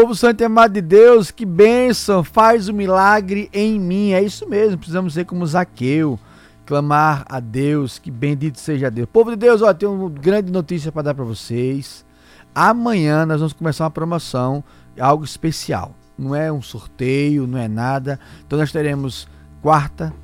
Povo 0.00 0.14
santo 0.14 0.40
e 0.40 0.44
amado 0.44 0.72
de 0.72 0.80
Deus, 0.80 1.30
que 1.30 1.44
bênção, 1.44 2.24
faz 2.24 2.70
o 2.70 2.72
milagre 2.72 3.50
em 3.52 3.78
mim. 3.78 4.12
É 4.12 4.22
isso 4.22 4.48
mesmo, 4.48 4.78
precisamos 4.78 5.12
ser 5.12 5.26
como 5.26 5.46
Zaqueu, 5.46 6.18
clamar 6.64 7.26
a 7.28 7.38
Deus, 7.38 7.98
que 7.98 8.10
bendito 8.10 8.58
seja 8.58 8.90
Deus. 8.90 9.06
Povo 9.12 9.28
de 9.28 9.36
Deus, 9.36 9.60
ó, 9.60 9.74
tem 9.74 9.86
uma 9.86 10.08
grande 10.08 10.50
notícia 10.50 10.90
para 10.90 11.02
dar 11.02 11.14
para 11.14 11.26
vocês. 11.26 12.02
Amanhã 12.54 13.26
nós 13.26 13.40
vamos 13.40 13.52
começar 13.52 13.84
uma 13.84 13.90
promoção, 13.90 14.64
algo 14.98 15.22
especial. 15.22 15.94
Não 16.16 16.34
é 16.34 16.50
um 16.50 16.62
sorteio, 16.62 17.46
não 17.46 17.58
é 17.58 17.68
nada. 17.68 18.18
Então 18.46 18.58
nós 18.58 18.72
teremos 18.72 19.28
quarta, 19.60 20.14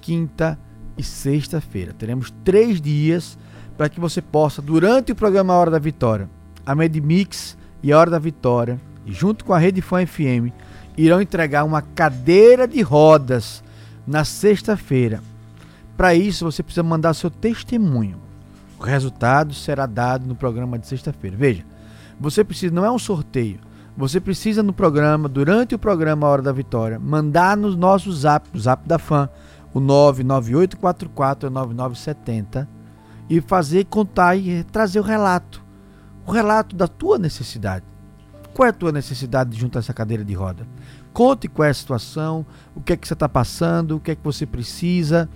quinta 0.00 0.58
e 0.98 1.04
sexta-feira. 1.04 1.94
Teremos 1.96 2.34
três 2.42 2.80
dias 2.80 3.38
para 3.78 3.88
que 3.88 4.00
você 4.00 4.20
possa, 4.20 4.60
durante 4.60 5.12
o 5.12 5.14
programa 5.14 5.54
Hora 5.54 5.70
da 5.70 5.78
Vitória, 5.78 6.28
a 6.66 6.74
Medmix 6.74 7.56
e 7.80 7.92
a 7.92 7.98
Hora 8.00 8.10
da 8.10 8.18
Vitória, 8.18 8.89
junto 9.06 9.44
com 9.44 9.52
a 9.52 9.58
Rede 9.58 9.80
Fã 9.80 10.06
FM, 10.06 10.52
irão 10.96 11.20
entregar 11.20 11.64
uma 11.64 11.82
cadeira 11.82 12.68
de 12.68 12.80
rodas 12.82 13.62
na 14.06 14.24
sexta-feira. 14.24 15.20
Para 15.96 16.14
isso, 16.14 16.44
você 16.44 16.62
precisa 16.62 16.82
mandar 16.82 17.14
seu 17.14 17.30
testemunho. 17.30 18.18
O 18.78 18.82
resultado 18.82 19.52
será 19.52 19.86
dado 19.86 20.26
no 20.26 20.34
programa 20.34 20.78
de 20.78 20.86
sexta-feira. 20.86 21.36
Veja, 21.36 21.64
você 22.18 22.42
precisa, 22.42 22.74
não 22.74 22.84
é 22.84 22.90
um 22.90 22.98
sorteio. 22.98 23.60
Você 23.96 24.20
precisa 24.20 24.62
no 24.62 24.72
programa, 24.72 25.28
durante 25.28 25.74
o 25.74 25.78
programa 25.78 26.26
Hora 26.26 26.40
da 26.40 26.52
Vitória, 26.52 26.98
mandar 26.98 27.56
no 27.56 27.76
nosso 27.76 28.10
zap, 28.12 28.48
o 28.54 28.58
zap 28.58 28.88
da 28.88 28.98
fã, 28.98 29.28
o 29.74 29.80
998449970 29.80 32.66
e 33.28 33.40
fazer 33.40 33.84
contar 33.84 34.36
e 34.36 34.64
trazer 34.64 35.00
o 35.00 35.04
relato. 35.04 35.62
O 36.26 36.32
relato 36.32 36.74
da 36.74 36.88
tua 36.88 37.18
necessidade. 37.18 37.84
Qual 38.60 38.66
é 38.66 38.70
a 38.72 38.74
tua 38.74 38.92
necessidade 38.92 39.58
junto 39.58 39.78
a 39.78 39.80
essa 39.80 39.94
cadeira 39.94 40.22
de 40.22 40.34
roda? 40.34 40.68
Conte 41.14 41.48
qual 41.48 41.66
é 41.66 41.70
a 41.70 41.74
situação, 41.74 42.44
o 42.76 42.82
que 42.82 42.92
é 42.92 42.96
que 42.98 43.08
você 43.08 43.14
está 43.14 43.26
passando, 43.26 43.96
o 43.96 44.00
que 44.00 44.10
é 44.10 44.14
que 44.14 44.22
você 44.22 44.44
precisa. 44.44 45.30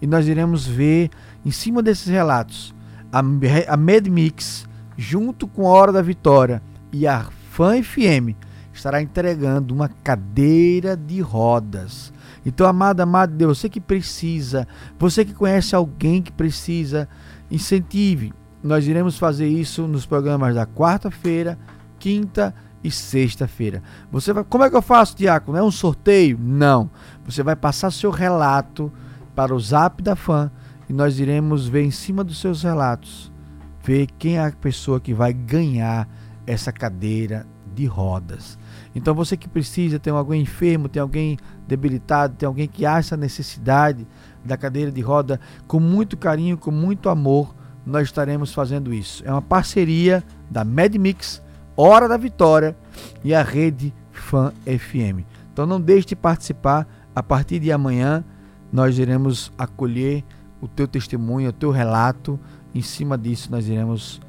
E 0.00 0.06
nós 0.06 0.28
iremos 0.28 0.68
ver, 0.68 1.10
em 1.44 1.50
cima 1.50 1.82
desses 1.82 2.06
relatos, 2.06 2.72
a, 3.12 3.18
a 3.66 3.76
MedMix, 3.76 4.68
junto 4.96 5.48
com 5.48 5.66
a 5.66 5.70
Hora 5.70 5.90
da 5.90 6.00
Vitória 6.00 6.62
e 6.92 7.08
a 7.08 7.26
Fan 7.50 7.82
FM, 7.82 8.36
estará 8.72 9.02
entregando 9.02 9.74
uma 9.74 9.88
cadeira 9.88 10.96
de 10.96 11.20
rodas. 11.20 12.12
Então, 12.46 12.68
amado, 12.68 13.00
amado 13.00 13.34
Deus, 13.34 13.58
você 13.58 13.68
que 13.68 13.80
precisa, 13.80 14.64
você 14.96 15.24
que 15.24 15.34
conhece 15.34 15.74
alguém 15.74 16.22
que 16.22 16.30
precisa, 16.30 17.08
incentive. 17.50 18.32
Nós 18.62 18.86
iremos 18.86 19.18
fazer 19.18 19.48
isso 19.48 19.88
nos 19.88 20.06
programas 20.06 20.54
da 20.54 20.66
quarta-feira, 20.66 21.58
quinta 22.00 22.52
e 22.82 22.90
sexta-feira. 22.90 23.82
Você 24.10 24.32
vai, 24.32 24.42
como 24.42 24.64
é 24.64 24.70
que 24.70 24.76
eu 24.76 24.82
faço, 24.82 25.16
Diácono? 25.16 25.58
É 25.58 25.62
um 25.62 25.70
sorteio? 25.70 26.38
Não. 26.40 26.90
Você 27.24 27.42
vai 27.42 27.54
passar 27.54 27.92
seu 27.92 28.10
relato 28.10 28.90
para 29.36 29.54
o 29.54 29.60
Zap 29.60 30.02
da 30.02 30.16
Fã 30.16 30.50
e 30.88 30.92
nós 30.92 31.20
iremos 31.20 31.68
ver 31.68 31.84
em 31.84 31.90
cima 31.90 32.24
dos 32.24 32.40
seus 32.40 32.62
relatos, 32.62 33.30
ver 33.84 34.08
quem 34.18 34.38
é 34.38 34.46
a 34.46 34.50
pessoa 34.50 34.98
que 34.98 35.14
vai 35.14 35.32
ganhar 35.32 36.08
essa 36.46 36.72
cadeira 36.72 37.46
de 37.72 37.86
rodas. 37.86 38.58
Então 38.94 39.14
você 39.14 39.36
que 39.36 39.48
precisa, 39.48 39.98
tem 39.98 40.12
alguém 40.12 40.42
enfermo, 40.42 40.88
tem 40.88 41.00
alguém 41.00 41.38
debilitado, 41.68 42.34
tem 42.34 42.46
alguém 42.46 42.66
que 42.66 42.84
acha 42.84 43.14
a 43.14 43.18
necessidade 43.18 44.06
da 44.44 44.56
cadeira 44.56 44.90
de 44.90 45.00
roda, 45.00 45.38
com 45.66 45.78
muito 45.78 46.16
carinho, 46.16 46.58
com 46.58 46.70
muito 46.70 47.08
amor, 47.08 47.54
nós 47.86 48.08
estaremos 48.08 48.52
fazendo 48.52 48.92
isso. 48.92 49.22
É 49.24 49.30
uma 49.30 49.42
parceria 49.42 50.24
da 50.50 50.64
MedMix 50.64 51.42
Hora 51.82 52.06
da 52.06 52.18
Vitória 52.18 52.76
e 53.24 53.34
a 53.34 53.42
Rede 53.42 53.94
Fan 54.12 54.52
FM. 54.66 55.24
Então 55.50 55.64
não 55.64 55.80
deixe 55.80 56.08
de 56.08 56.14
participar. 56.14 56.86
A 57.16 57.22
partir 57.22 57.58
de 57.58 57.72
amanhã 57.72 58.22
nós 58.70 58.98
iremos 58.98 59.50
acolher 59.56 60.22
o 60.60 60.68
teu 60.68 60.86
testemunho, 60.86 61.48
o 61.48 61.52
teu 61.54 61.70
relato. 61.70 62.38
Em 62.74 62.82
cima 62.82 63.16
disso 63.16 63.50
nós 63.50 63.66
iremos 63.66 64.20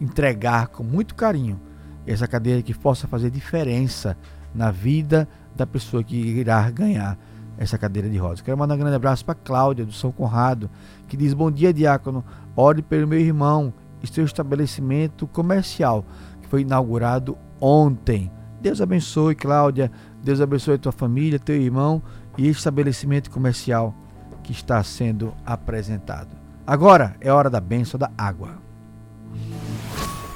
entregar 0.00 0.68
com 0.68 0.84
muito 0.84 1.16
carinho 1.16 1.60
essa 2.06 2.28
cadeira 2.28 2.62
que 2.62 2.72
possa 2.72 3.08
fazer 3.08 3.28
diferença 3.28 4.16
na 4.54 4.70
vida 4.70 5.28
da 5.56 5.66
pessoa 5.66 6.04
que 6.04 6.14
irá 6.14 6.70
ganhar 6.70 7.18
essa 7.58 7.76
cadeira 7.76 8.08
de 8.08 8.18
rodas. 8.18 8.40
Quero 8.40 8.56
mandar 8.56 8.76
um 8.76 8.78
grande 8.78 8.94
abraço 8.94 9.24
para 9.24 9.34
Cláudia 9.34 9.84
do 9.84 9.92
São 9.92 10.12
Conrado, 10.12 10.70
que 11.08 11.16
diz: 11.16 11.34
Bom 11.34 11.50
dia, 11.50 11.74
diácono. 11.74 12.24
Ore 12.54 12.82
pelo 12.82 13.08
meu 13.08 13.18
irmão 13.18 13.74
e 14.00 14.06
seu 14.06 14.24
estabelecimento 14.24 15.26
comercial 15.26 16.04
foi 16.50 16.62
inaugurado 16.62 17.38
ontem. 17.60 18.30
Deus 18.60 18.80
abençoe, 18.80 19.34
Cláudia. 19.34 19.90
Deus 20.22 20.40
abençoe 20.40 20.74
a 20.74 20.78
tua 20.78 20.92
família, 20.92 21.38
teu 21.38 21.56
irmão 21.56 22.02
e 22.36 22.48
estabelecimento 22.48 23.30
comercial 23.30 23.94
que 24.42 24.52
está 24.52 24.82
sendo 24.82 25.32
apresentado. 25.46 26.36
Agora 26.66 27.14
é 27.20 27.32
hora 27.32 27.48
da 27.48 27.60
bênção 27.60 27.98
da 27.98 28.10
água. 28.18 28.58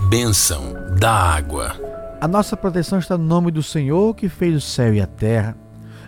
Bênção 0.08 0.72
da 0.98 1.12
água. 1.12 1.74
A 2.20 2.28
nossa 2.28 2.56
proteção 2.56 2.98
está 2.98 3.18
no 3.18 3.24
nome 3.24 3.50
do 3.50 3.62
Senhor 3.62 4.14
que 4.14 4.28
fez 4.28 4.56
o 4.56 4.60
céu 4.60 4.94
e 4.94 5.00
a 5.00 5.06
terra. 5.06 5.56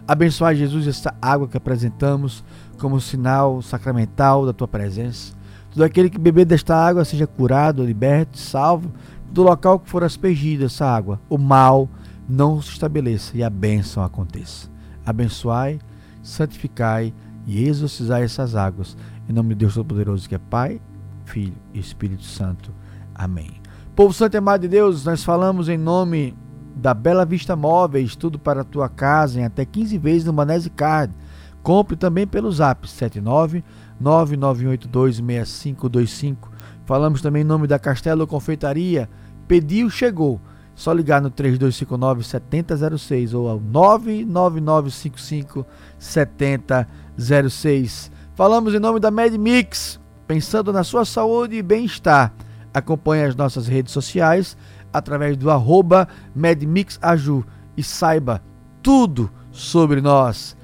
Abençoar 0.07 0.55
Jesus 0.55 0.87
esta 0.87 1.13
água 1.21 1.49
que 1.49 1.57
apresentamos 1.57 2.45
como 2.79 3.01
sinal 3.01 3.61
sacramental 3.61 4.47
da 4.47 4.53
tua 4.53 4.69
presença. 4.69 5.35
Todo 5.73 5.83
aquele 5.83 6.09
que 6.09 6.19
beber 6.19 6.47
desta 6.47 6.75
água 6.75 7.05
seja 7.05 7.27
curado, 7.27 7.85
liberto, 7.85 8.39
salvo 8.39 8.91
do 9.31 9.43
local 9.43 9.79
que 9.79 9.89
for 9.89 10.03
aspergida 10.03 10.67
essa 10.67 10.87
água, 10.87 11.21
o 11.29 11.39
mal 11.39 11.89
não 12.29 12.61
se 12.61 12.71
estabeleça 12.71 13.37
e 13.37 13.43
a 13.43 13.51
bênção 13.51 14.03
aconteça. 14.03 14.69
Abençoai, 15.05 15.79
santificai 16.23 17.15
e 17.47 17.67
exorcizai 17.67 18.25
essas 18.25 18.55
águas. 18.55 18.97
Em 19.29 19.33
nome 19.33 19.51
de 19.51 19.61
Deus 19.61 19.75
Todo-Poderoso, 19.75 20.29
que 20.29 20.35
é 20.35 20.39
Pai, 20.39 20.81
Filho 21.25 21.57
e 21.73 21.79
Espírito 21.79 22.25
Santo. 22.25 22.73
Amém. 23.15 23.61
Povo 23.95 24.13
Santo 24.13 24.35
e 24.35 24.39
amado 24.39 24.63
de 24.63 24.69
Deus, 24.69 25.05
nós 25.05 25.25
falamos 25.25 25.69
em 25.69 25.79
nome 25.79 26.37
da 26.77 26.93
Bela 26.93 27.25
Vista 27.25 27.57
Móveis, 27.57 28.15
tudo 28.15 28.39
para 28.39 28.61
a 28.61 28.65
tua 28.65 28.89
casa, 28.89 29.41
em 29.41 29.45
até 29.45 29.65
15 29.65 29.97
vezes 29.99 30.25
no 30.25 30.33
Manese 30.33 30.69
Card. 30.69 31.15
Compre 31.63 31.97
também 31.97 32.27
pelo 32.27 32.53
zap 32.53 32.89
79 32.89 33.65
991826525 34.03 36.57
Falamos 36.87 37.21
também 37.21 37.43
em 37.43 37.45
nome 37.45 37.67
da 37.67 37.79
Castelo 37.81 38.29
Confeitaria. 38.29 39.11
Pediu, 39.49 39.91
chegou. 39.91 40.41
Só 40.73 40.93
ligar 40.93 41.21
no 41.21 41.31
3259 41.31 42.23
7006 42.23 43.35
ou 43.35 43.49
ao 43.49 43.59
99955 43.59 45.67
7006. 45.99 48.13
Falamos 48.37 48.73
em 48.73 48.79
nome 48.79 49.01
da 49.01 49.11
MedMix, 49.11 49.99
pensando 50.29 50.73
na 50.73 50.85
sua 50.85 51.05
saúde 51.05 51.57
e 51.57 51.63
bem-estar. 51.63 52.33
Acompanhe 52.73 53.25
as 53.25 53.35
nossas 53.35 53.67
redes 53.67 53.93
sociais 53.93 54.57
através 54.93 55.37
do 55.37 55.51
arroba 55.51 56.07
MedMixAju 56.37 57.45
e 57.77 57.83
saiba 57.83 58.41
tudo 58.81 59.29
sobre 59.51 60.01
nós. 60.01 60.57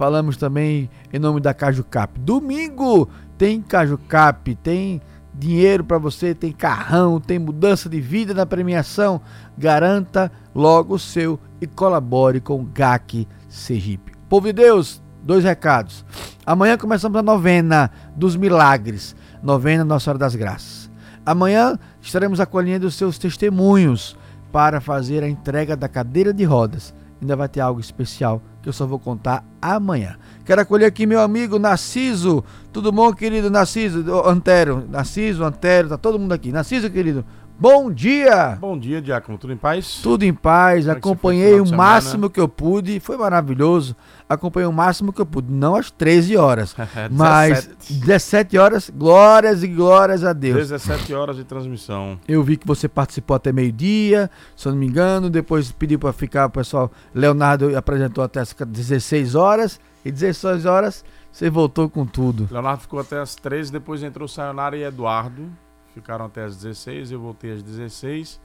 Falamos 0.00 0.38
também 0.38 0.88
em 1.12 1.18
nome 1.18 1.40
da 1.40 1.52
Caju 1.52 1.84
Cap. 1.84 2.18
Domingo 2.18 3.06
tem 3.36 3.60
Caju 3.60 3.98
Cap, 3.98 4.54
tem 4.54 4.98
dinheiro 5.34 5.84
para 5.84 5.98
você, 5.98 6.34
tem 6.34 6.52
carrão, 6.52 7.20
tem 7.20 7.38
mudança 7.38 7.86
de 7.86 8.00
vida 8.00 8.32
na 8.32 8.46
premiação, 8.46 9.20
garanta 9.58 10.32
logo 10.54 10.94
o 10.94 10.98
seu 10.98 11.38
e 11.60 11.66
colabore 11.66 12.40
com 12.40 12.62
o 12.62 12.64
GAC 12.64 13.28
Sergipe. 13.46 14.12
Povo 14.26 14.46
de 14.46 14.54
Deus, 14.54 15.02
dois 15.22 15.44
recados. 15.44 16.02
Amanhã 16.46 16.78
começamos 16.78 17.18
a 17.18 17.22
novena 17.22 17.90
dos 18.16 18.36
milagres, 18.36 19.14
novena 19.42 19.84
Nossa 19.84 20.04
Senhora 20.04 20.18
das 20.18 20.34
Graças. 20.34 20.90
Amanhã 21.26 21.78
estaremos 22.00 22.40
acolhendo 22.40 22.86
os 22.86 22.94
seus 22.94 23.18
testemunhos 23.18 24.16
para 24.50 24.80
fazer 24.80 25.22
a 25.22 25.28
entrega 25.28 25.76
da 25.76 25.90
cadeira 25.90 26.32
de 26.32 26.44
rodas. 26.44 26.94
Ainda 27.20 27.36
vai 27.36 27.48
ter 27.48 27.60
algo 27.60 27.80
especial 27.80 28.40
que 28.62 28.68
eu 28.68 28.72
só 28.72 28.86
vou 28.86 28.98
contar 28.98 29.44
amanhã. 29.60 30.16
Quero 30.44 30.60
acolher 30.60 30.86
aqui 30.86 31.06
meu 31.06 31.20
amigo 31.20 31.58
Narciso. 31.58 32.44
Tudo 32.72 32.90
bom, 32.90 33.12
querido 33.12 33.50
Narciso? 33.50 34.04
Antero, 34.26 34.84
Narciso, 34.88 35.44
Antero, 35.44 35.88
tá 35.88 35.98
todo 35.98 36.18
mundo 36.18 36.32
aqui. 36.32 36.50
Narciso, 36.50 36.90
querido, 36.90 37.24
Bom 37.60 37.92
dia! 37.92 38.56
Bom 38.58 38.78
dia, 38.78 39.02
Diácono. 39.02 39.36
Tudo 39.36 39.52
em 39.52 39.56
paz? 39.56 40.00
Tudo 40.02 40.24
em 40.24 40.32
paz. 40.32 40.86
Como 40.86 40.94
é 40.94 40.96
Acompanhei 40.96 41.60
o 41.60 41.68
máximo 41.70 42.30
que 42.30 42.40
eu 42.40 42.48
pude. 42.48 42.98
Foi 43.00 43.18
maravilhoso. 43.18 43.94
Acompanhei 44.26 44.66
o 44.66 44.72
máximo 44.72 45.12
que 45.12 45.20
eu 45.20 45.26
pude. 45.26 45.52
Não 45.52 45.74
às 45.74 45.90
13 45.90 46.38
horas, 46.38 46.74
mas 47.12 47.68
17 47.90 48.56
horas. 48.56 48.88
Glórias 48.88 49.62
e 49.62 49.68
glórias 49.68 50.24
a 50.24 50.32
Deus. 50.32 50.70
17 50.70 51.12
horas 51.12 51.36
de 51.36 51.44
transmissão. 51.44 52.18
Eu 52.26 52.42
vi 52.42 52.56
que 52.56 52.66
você 52.66 52.88
participou 52.88 53.36
até 53.36 53.52
meio-dia, 53.52 54.30
se 54.56 54.66
eu 54.66 54.72
não 54.72 54.78
me 54.78 54.86
engano. 54.86 55.28
Depois 55.28 55.70
pediu 55.70 55.98
para 55.98 56.14
ficar 56.14 56.46
o 56.46 56.50
pessoal. 56.50 56.90
Leonardo 57.14 57.76
apresentou 57.76 58.24
até 58.24 58.40
as 58.40 58.54
16 58.54 59.34
horas. 59.34 59.78
E 60.02 60.10
16 60.10 60.64
horas 60.64 61.04
você 61.30 61.50
voltou 61.50 61.90
com 61.90 62.06
tudo. 62.06 62.48
Leonardo 62.50 62.80
ficou 62.80 63.00
até 63.00 63.18
as 63.18 63.34
13, 63.34 63.70
depois 63.70 64.02
entrou 64.02 64.26
Sayonara 64.26 64.78
e 64.78 64.82
Eduardo 64.82 65.50
ficaram 65.94 66.26
até 66.26 66.44
as 66.44 66.56
16, 66.56 67.12
eu 67.12 67.20
voltei 67.20 67.52
às 67.52 67.62
16. 67.62 68.40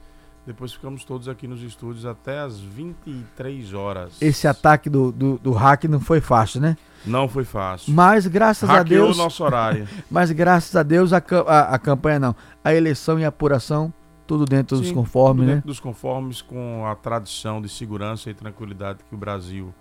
Depois 0.46 0.74
ficamos 0.74 1.04
todos 1.04 1.28
aqui 1.28 1.48
nos 1.48 1.64
estúdios 1.64 2.06
até 2.06 2.39
as 2.39 2.60
23 2.60 3.74
horas. 3.74 4.22
Esse 4.22 4.48
ataque 4.48 4.91
do, 4.91 5.12
do, 5.12 5.39
do 5.39 5.52
hack 5.52 5.86
não 5.86 6.00
foi 6.00 6.22
fácil, 6.22 6.62
né? 6.62 6.78
Não 7.04 7.28
foi 7.28 7.43
fácil. 7.43 7.91
Mas 7.91 8.28
graças 8.28 8.70
Hackeou 8.70 9.06
a 9.06 9.06
Deus. 9.08 9.18
o 9.18 9.24
nosso 9.24 9.43
horário. 9.43 9.88
mas 10.10 10.32
graças 10.32 10.76
a 10.76 10.84
Deus 10.84 11.14
a, 11.14 11.18
a, 11.48 11.76
a, 11.76 11.80
campanha 11.80 12.20
não. 12.20 12.36
A 12.64 12.76
eleição 12.76 13.20
e 13.20 13.26
a 13.26 13.30
apuração, 13.30 13.91
tudo 14.28 14.46
dentro 14.46 14.78
Sim, 14.78 14.84
dos 14.84 14.91
conformes, 14.91 15.41
tudo 15.41 15.48
né? 15.48 15.56
Dentro 15.56 15.68
dos 15.68 15.80
conformes 15.80 16.41
com 16.43 16.86
a 16.86 16.96
tradição 16.96 17.60
de 17.60 17.68
segurança 17.68 18.30
e 18.30 18.34
tranquilidade 18.36 19.00
que 19.10 19.16
o 19.16 19.18
Brasil 19.18 19.74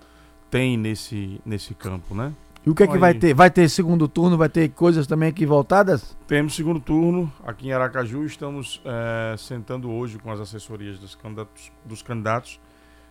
tem 0.51 0.79
nesse, 0.79 1.43
nesse 1.45 1.75
campo, 1.75 2.15
né? 2.15 2.33
E 2.67 2.71
o 2.71 2.75
que 2.75 2.83
é 2.83 2.87
que 2.87 2.97
vai 2.97 3.13
ter? 3.13 3.35
Vai 3.35 3.51
ter 3.51 3.69
segundo 3.69 4.09
turno? 4.09 4.39
Vai 4.39 4.49
ter 4.49 4.71
coisas 4.71 5.07
também 5.07 5.29
aqui 5.29 5.45
voltadas? 5.45 6.17
Temos 6.27 6.57
segundo 6.57 6.81
turno 6.81 7.31
aqui 7.45 7.69
em 7.69 7.73
Aracaju. 7.73 8.25
Estamos 8.25 8.81
é, 8.87 9.37
sentando 9.37 9.91
hoje 9.91 10.19
com 10.19 10.33
as 10.33 10.41
assessorias 10.41 10.99
dos 10.99 11.15
candidatos, 11.15 11.71
dos 11.85 12.01
candidatos 12.01 12.59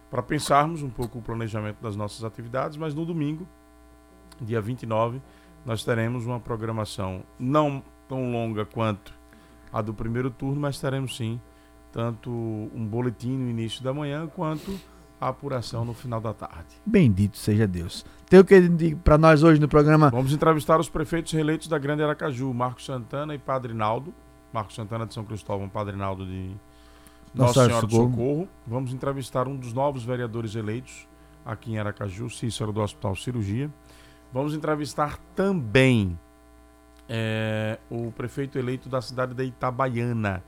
para 0.09 0.23
pensarmos 0.23 0.81
um 0.81 0.89
pouco 0.89 1.19
o 1.19 1.21
planejamento 1.21 1.77
das 1.83 1.95
nossas 1.95 2.23
atividades. 2.23 2.77
Mas 2.77 2.95
no 2.95 3.05
domingo, 3.05 3.47
dia 4.41 4.59
29, 4.59 5.21
nós 5.63 5.83
teremos 5.83 6.25
uma 6.25 6.39
programação 6.39 7.21
não 7.37 7.83
tão 8.09 8.31
longa 8.31 8.65
quanto 8.65 9.13
a 9.71 9.83
do 9.83 9.93
primeiro 9.93 10.31
turno, 10.31 10.59
mas 10.59 10.79
teremos 10.79 11.15
sim 11.15 11.39
tanto 11.91 12.31
um 12.31 12.87
boletim 12.87 13.37
no 13.37 13.47
início 13.47 13.83
da 13.83 13.93
manhã 13.93 14.25
quanto 14.25 14.79
a 15.23 15.29
apuração 15.29 15.85
no 15.85 15.93
final 15.93 16.19
da 16.19 16.33
tarde. 16.33 16.75
Bendito 16.85 17.37
seja 17.37 17.67
Deus. 17.67 18.05
Tem 18.29 18.39
o 18.39 18.45
que 18.45 18.95
para 18.95 19.17
nós 19.17 19.43
hoje 19.43 19.59
no 19.59 19.67
programa? 19.67 20.09
Vamos 20.09 20.33
entrevistar 20.33 20.79
os 20.79 20.89
prefeitos 20.89 21.31
reeleitos 21.31 21.67
da 21.67 21.77
Grande 21.77 22.03
Aracaju, 22.03 22.53
Marcos 22.53 22.85
Santana 22.85 23.33
e 23.33 23.37
Padre 23.37 23.73
Naldo. 23.73 24.13
Marcos 24.51 24.75
Santana 24.75 25.05
de 25.05 25.13
São 25.13 25.25
Cristóvão, 25.25 25.67
Padre 25.67 25.95
Naldo 25.95 26.25
de 26.25 26.55
Nossa, 27.33 27.61
Nossa 27.61 27.65
Senhora 27.65 27.87
do 27.87 27.91
Socorro. 27.91 28.11
Socorro. 28.11 28.49
Vamos 28.67 28.93
entrevistar 28.93 29.47
um 29.47 29.55
dos 29.55 29.73
novos 29.73 30.03
vereadores 30.03 30.55
eleitos 30.55 31.07
aqui 31.45 31.73
em 31.73 31.79
Aracaju, 31.79 32.29
Cícero 32.29 32.71
do 32.71 32.81
Hospital 32.81 33.15
Cirurgia. 33.15 33.71
Vamos 34.31 34.53
entrevistar 34.53 35.17
também 35.35 36.17
é, 37.07 37.79
o 37.89 38.11
prefeito 38.11 38.57
eleito 38.57 38.89
da 38.89 39.01
cidade 39.01 39.33
da 39.33 39.43
Itabaiana, 39.43 40.43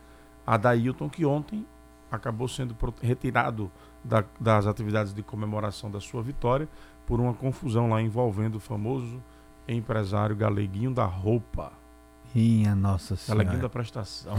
Adailton, 0.46 1.10
que 1.10 1.26
ontem 1.26 1.66
acabou 2.12 2.48
sendo 2.48 2.76
retirado 3.02 3.72
da, 4.06 4.24
das 4.40 4.68
atividades 4.68 5.14
de 5.14 5.24
comemoração 5.24 5.90
da 5.90 6.00
sua 6.00 6.22
vitória 6.22 6.70
por 7.06 7.20
uma 7.20 7.34
confusão 7.34 7.90
lá 7.90 8.02
envolvendo 8.02 8.56
o 8.56 8.60
famoso 8.60 9.22
empresário 9.68 10.36
Galeguinho 10.36 10.94
da 10.94 11.06
Roupa. 11.06 11.72
Minha 12.34 12.76
nossa 12.76 13.16
senhora. 13.16 13.44
Galeguinho 13.44 13.64
da 13.64 13.70
prestação. 13.70 14.36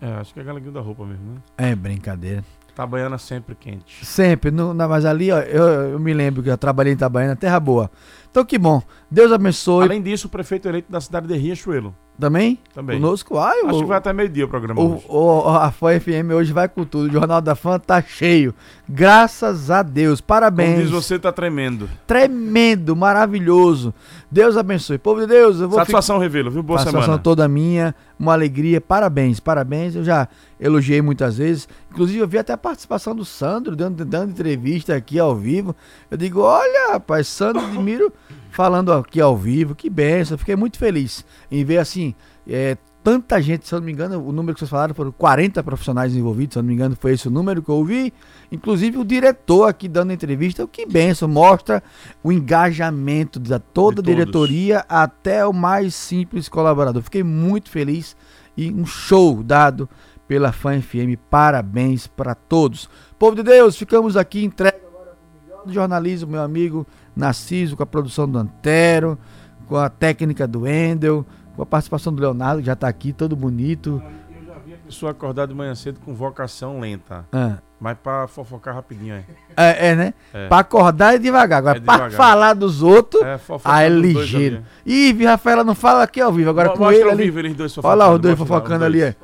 É, 0.00 0.12
acho 0.14 0.34
que 0.34 0.40
é 0.40 0.44
Galeguinho 0.44 0.72
da 0.72 0.80
Roupa 0.80 1.04
mesmo, 1.04 1.34
né? 1.34 1.40
É 1.56 1.74
brincadeira. 1.74 2.44
Itabaiana 2.68 3.16
sempre 3.16 3.54
quente. 3.54 4.04
Sempre, 4.04 4.50
no, 4.50 4.74
mas 4.74 5.06
ali, 5.06 5.32
ó, 5.32 5.38
eu, 5.38 5.64
eu, 5.92 5.98
me 5.98 6.12
lembro 6.12 6.42
que 6.42 6.50
eu 6.50 6.58
trabalhei 6.58 6.92
em 6.92 6.96
Itabaiana, 6.96 7.34
terra 7.34 7.58
boa. 7.58 7.90
Então 8.36 8.44
que 8.44 8.58
bom. 8.58 8.82
Deus 9.10 9.32
abençoe. 9.32 9.84
Além 9.84 10.02
disso, 10.02 10.26
o 10.26 10.30
prefeito 10.30 10.68
eleito 10.68 10.92
da 10.92 11.00
cidade 11.00 11.26
de 11.26 11.34
Riachuelo. 11.38 11.94
Também? 12.18 12.58
Também. 12.74 12.98
Conosco? 12.98 13.38
Ai, 13.38 13.60
Acho 13.60 13.76
o, 13.76 13.80
que 13.80 13.84
vai 13.86 13.98
até 13.98 14.12
meio-dia 14.12 14.44
o 14.46 14.48
programa 14.48 14.80
o, 14.80 14.94
hoje. 14.94 15.04
O, 15.08 15.48
a 15.48 15.70
Fã 15.70 16.00
FM 16.00 16.32
hoje 16.34 16.52
vai 16.52 16.66
com 16.68 16.84
tudo. 16.84 17.08
O 17.08 17.12
Jornal 17.12 17.40
da 17.40 17.54
Fã 17.54 17.78
tá 17.78 18.00
cheio. 18.02 18.54
Graças 18.88 19.70
a 19.70 19.82
Deus. 19.82 20.20
Parabéns. 20.20 20.70
Como 20.70 20.82
diz 20.82 20.90
você, 20.90 21.18
tá 21.18 21.30
tremendo. 21.30 21.88
Tremendo, 22.06 22.96
maravilhoso. 22.96 23.92
Deus 24.30 24.56
abençoe. 24.56 24.98
Povo 24.98 25.20
de 25.20 25.26
Deus, 25.26 25.60
eu 25.60 25.68
vou 25.68 25.78
Satisfação, 25.78 26.16
ficar... 26.16 26.24
Revelo, 26.24 26.50
viu? 26.50 26.62
Boa 26.62 26.78
Satisfação 26.78 27.04
semana. 27.04 27.22
toda 27.22 27.46
minha. 27.46 27.94
Uma 28.18 28.32
alegria. 28.32 28.80
Parabéns, 28.80 29.38
parabéns. 29.38 29.94
Eu 29.94 30.04
já 30.04 30.26
elogiei 30.58 31.02
muitas 31.02 31.36
vezes. 31.36 31.68
Inclusive, 31.90 32.18
eu 32.18 32.28
vi 32.28 32.38
até 32.38 32.54
a 32.54 32.58
participação 32.58 33.14
do 33.14 33.26
Sandro 33.26 33.76
dando, 33.76 34.04
dando 34.06 34.30
entrevista 34.30 34.94
aqui 34.94 35.18
ao 35.18 35.36
vivo. 35.36 35.76
Eu 36.10 36.16
digo, 36.16 36.40
olha, 36.40 36.92
rapaz, 36.92 37.28
Sandro 37.28 37.62
Miro 37.82 38.10
falando 38.56 38.90
aqui 38.90 39.20
ao 39.20 39.36
vivo. 39.36 39.74
Que 39.74 39.90
benção. 39.90 40.38
Fiquei 40.38 40.56
muito 40.56 40.78
feliz 40.78 41.26
em 41.50 41.62
ver 41.62 41.76
assim 41.76 42.14
é, 42.48 42.78
tanta 43.04 43.40
gente, 43.40 43.68
se 43.68 43.74
eu 43.74 43.80
não 43.80 43.86
me 43.86 43.92
engano, 43.92 44.18
o 44.26 44.32
número 44.32 44.54
que 44.54 44.60
vocês 44.60 44.70
falaram 44.70 44.94
foram 44.94 45.12
40 45.12 45.62
profissionais 45.62 46.16
envolvidos, 46.16 46.54
se 46.54 46.58
eu 46.58 46.62
não 46.62 46.68
me 46.68 46.74
engano, 46.74 46.96
foi 46.98 47.12
esse 47.12 47.28
o 47.28 47.30
número 47.30 47.62
que 47.62 47.68
eu 47.68 47.74
ouvi. 47.74 48.12
Inclusive 48.50 48.98
o 48.98 49.04
diretor 49.04 49.68
aqui 49.68 49.88
dando 49.88 50.12
entrevista, 50.12 50.64
o 50.64 50.68
que 50.68 50.86
benção, 50.86 51.28
mostra 51.28 51.82
o 52.24 52.32
engajamento 52.32 53.38
da 53.38 53.58
toda 53.58 54.00
a 54.00 54.04
diretoria 54.04 54.84
até 54.88 55.46
o 55.46 55.52
mais 55.52 55.94
simples 55.94 56.48
colaborador. 56.48 57.02
Fiquei 57.02 57.22
muito 57.22 57.68
feliz 57.68 58.16
e 58.56 58.72
um 58.72 58.86
show 58.86 59.42
dado 59.42 59.88
pela 60.26 60.50
Fã 60.50 60.80
FM. 60.80 61.20
Parabéns 61.30 62.06
para 62.06 62.34
todos. 62.34 62.88
Povo 63.18 63.36
de 63.36 63.42
Deus, 63.42 63.76
ficamos 63.76 64.16
aqui 64.16 64.42
entregue 64.42 64.78
agora 64.88 65.12
o 65.12 65.44
melhor 65.44 65.66
do 65.66 65.72
jornalismo, 65.72 66.32
meu 66.32 66.42
amigo 66.42 66.86
Narciso, 67.16 67.76
com 67.76 67.82
a 67.82 67.86
produção 67.86 68.28
do 68.28 68.38
Antero, 68.38 69.18
com 69.66 69.76
a 69.76 69.88
técnica 69.88 70.46
do 70.46 70.68
Endel 70.68 71.26
com 71.56 71.62
a 71.62 71.66
participação 71.66 72.12
do 72.12 72.20
Leonardo, 72.20 72.60
que 72.60 72.66
já 72.66 72.74
está 72.74 72.86
aqui, 72.86 73.12
todo 73.12 73.34
bonito. 73.34 74.02
Eu 74.30 74.46
já 74.46 74.58
vi 74.64 74.74
a 74.74 74.76
pessoa 74.76 75.10
acordar 75.10 75.46
de 75.46 75.54
manhã 75.54 75.74
cedo 75.74 75.98
com 76.04 76.14
vocação 76.14 76.78
lenta. 76.78 77.24
Ah. 77.32 77.56
Mas 77.80 77.96
para 77.98 78.26
fofocar 78.26 78.74
rapidinho 78.74 79.14
aí. 79.14 79.24
É, 79.56 79.88
é 79.88 79.94
né? 79.94 80.14
É. 80.32 80.48
Para 80.48 80.58
acordar 80.58 81.14
é 81.14 81.18
devagar. 81.18 81.58
Agora, 81.58 81.78
é 81.78 81.80
para 81.80 82.10
falar 82.10 82.54
dos 82.54 82.82
outros, 82.82 83.22
é, 83.22 83.38
aí 83.64 83.86
é 83.86 83.88
ligeiro. 83.88 84.62
Ih, 84.84 85.24
Rafaela 85.24 85.64
não 85.64 85.74
fala 85.74 86.02
aqui 86.02 86.20
ao 86.20 86.32
vivo. 86.32 86.50
Agora 86.50 86.70
com 86.70 86.90
ele 86.90 87.10
ali. 87.10 87.24
Vivo, 87.24 87.38
eles 87.40 87.54
dois 87.54 87.76
Olha 87.78 87.94
lá 87.94 88.12
os 88.12 88.20
dois 88.20 88.38
fofocando 88.38 88.84
ali. 88.84 89.02
É. 89.02 89.16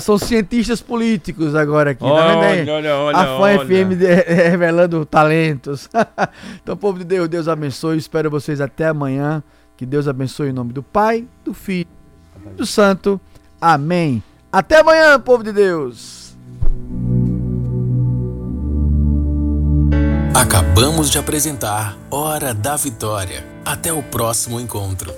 são 0.00 0.16
cientistas 0.16 0.80
políticos 0.80 1.54
agora 1.54 1.90
aqui, 1.90 2.04
olha, 2.04 2.22
tá 2.22 2.28
vendo 2.28 2.44
aí? 2.44 2.70
Olha, 2.70 2.96
olha, 2.96 3.18
A 3.18 3.24
Fã 3.24 3.40
olha. 3.40 3.58
FM 3.60 3.98
de, 3.98 4.14
revelando 4.48 5.04
talentos. 5.04 5.88
então, 6.62 6.76
povo 6.76 6.98
de 6.98 7.04
Deus, 7.04 7.28
Deus 7.28 7.48
abençoe. 7.48 7.98
Espero 7.98 8.30
vocês 8.30 8.60
até 8.60 8.86
amanhã. 8.86 9.42
Que 9.76 9.84
Deus 9.84 10.08
abençoe 10.08 10.50
em 10.50 10.52
nome 10.52 10.72
do 10.72 10.82
Pai, 10.82 11.26
do 11.44 11.52
Filho 11.52 11.88
e 12.46 12.54
do 12.54 12.64
Santo. 12.64 13.20
Amém. 13.60 14.22
Até 14.52 14.80
amanhã, 14.80 15.18
povo 15.20 15.42
de 15.42 15.52
Deus. 15.52 16.34
Acabamos 20.34 21.10
de 21.10 21.18
apresentar 21.18 21.96
Hora 22.10 22.54
da 22.54 22.76
Vitória. 22.76 23.44
Até 23.64 23.92
o 23.92 24.02
próximo 24.02 24.60
encontro. 24.60 25.12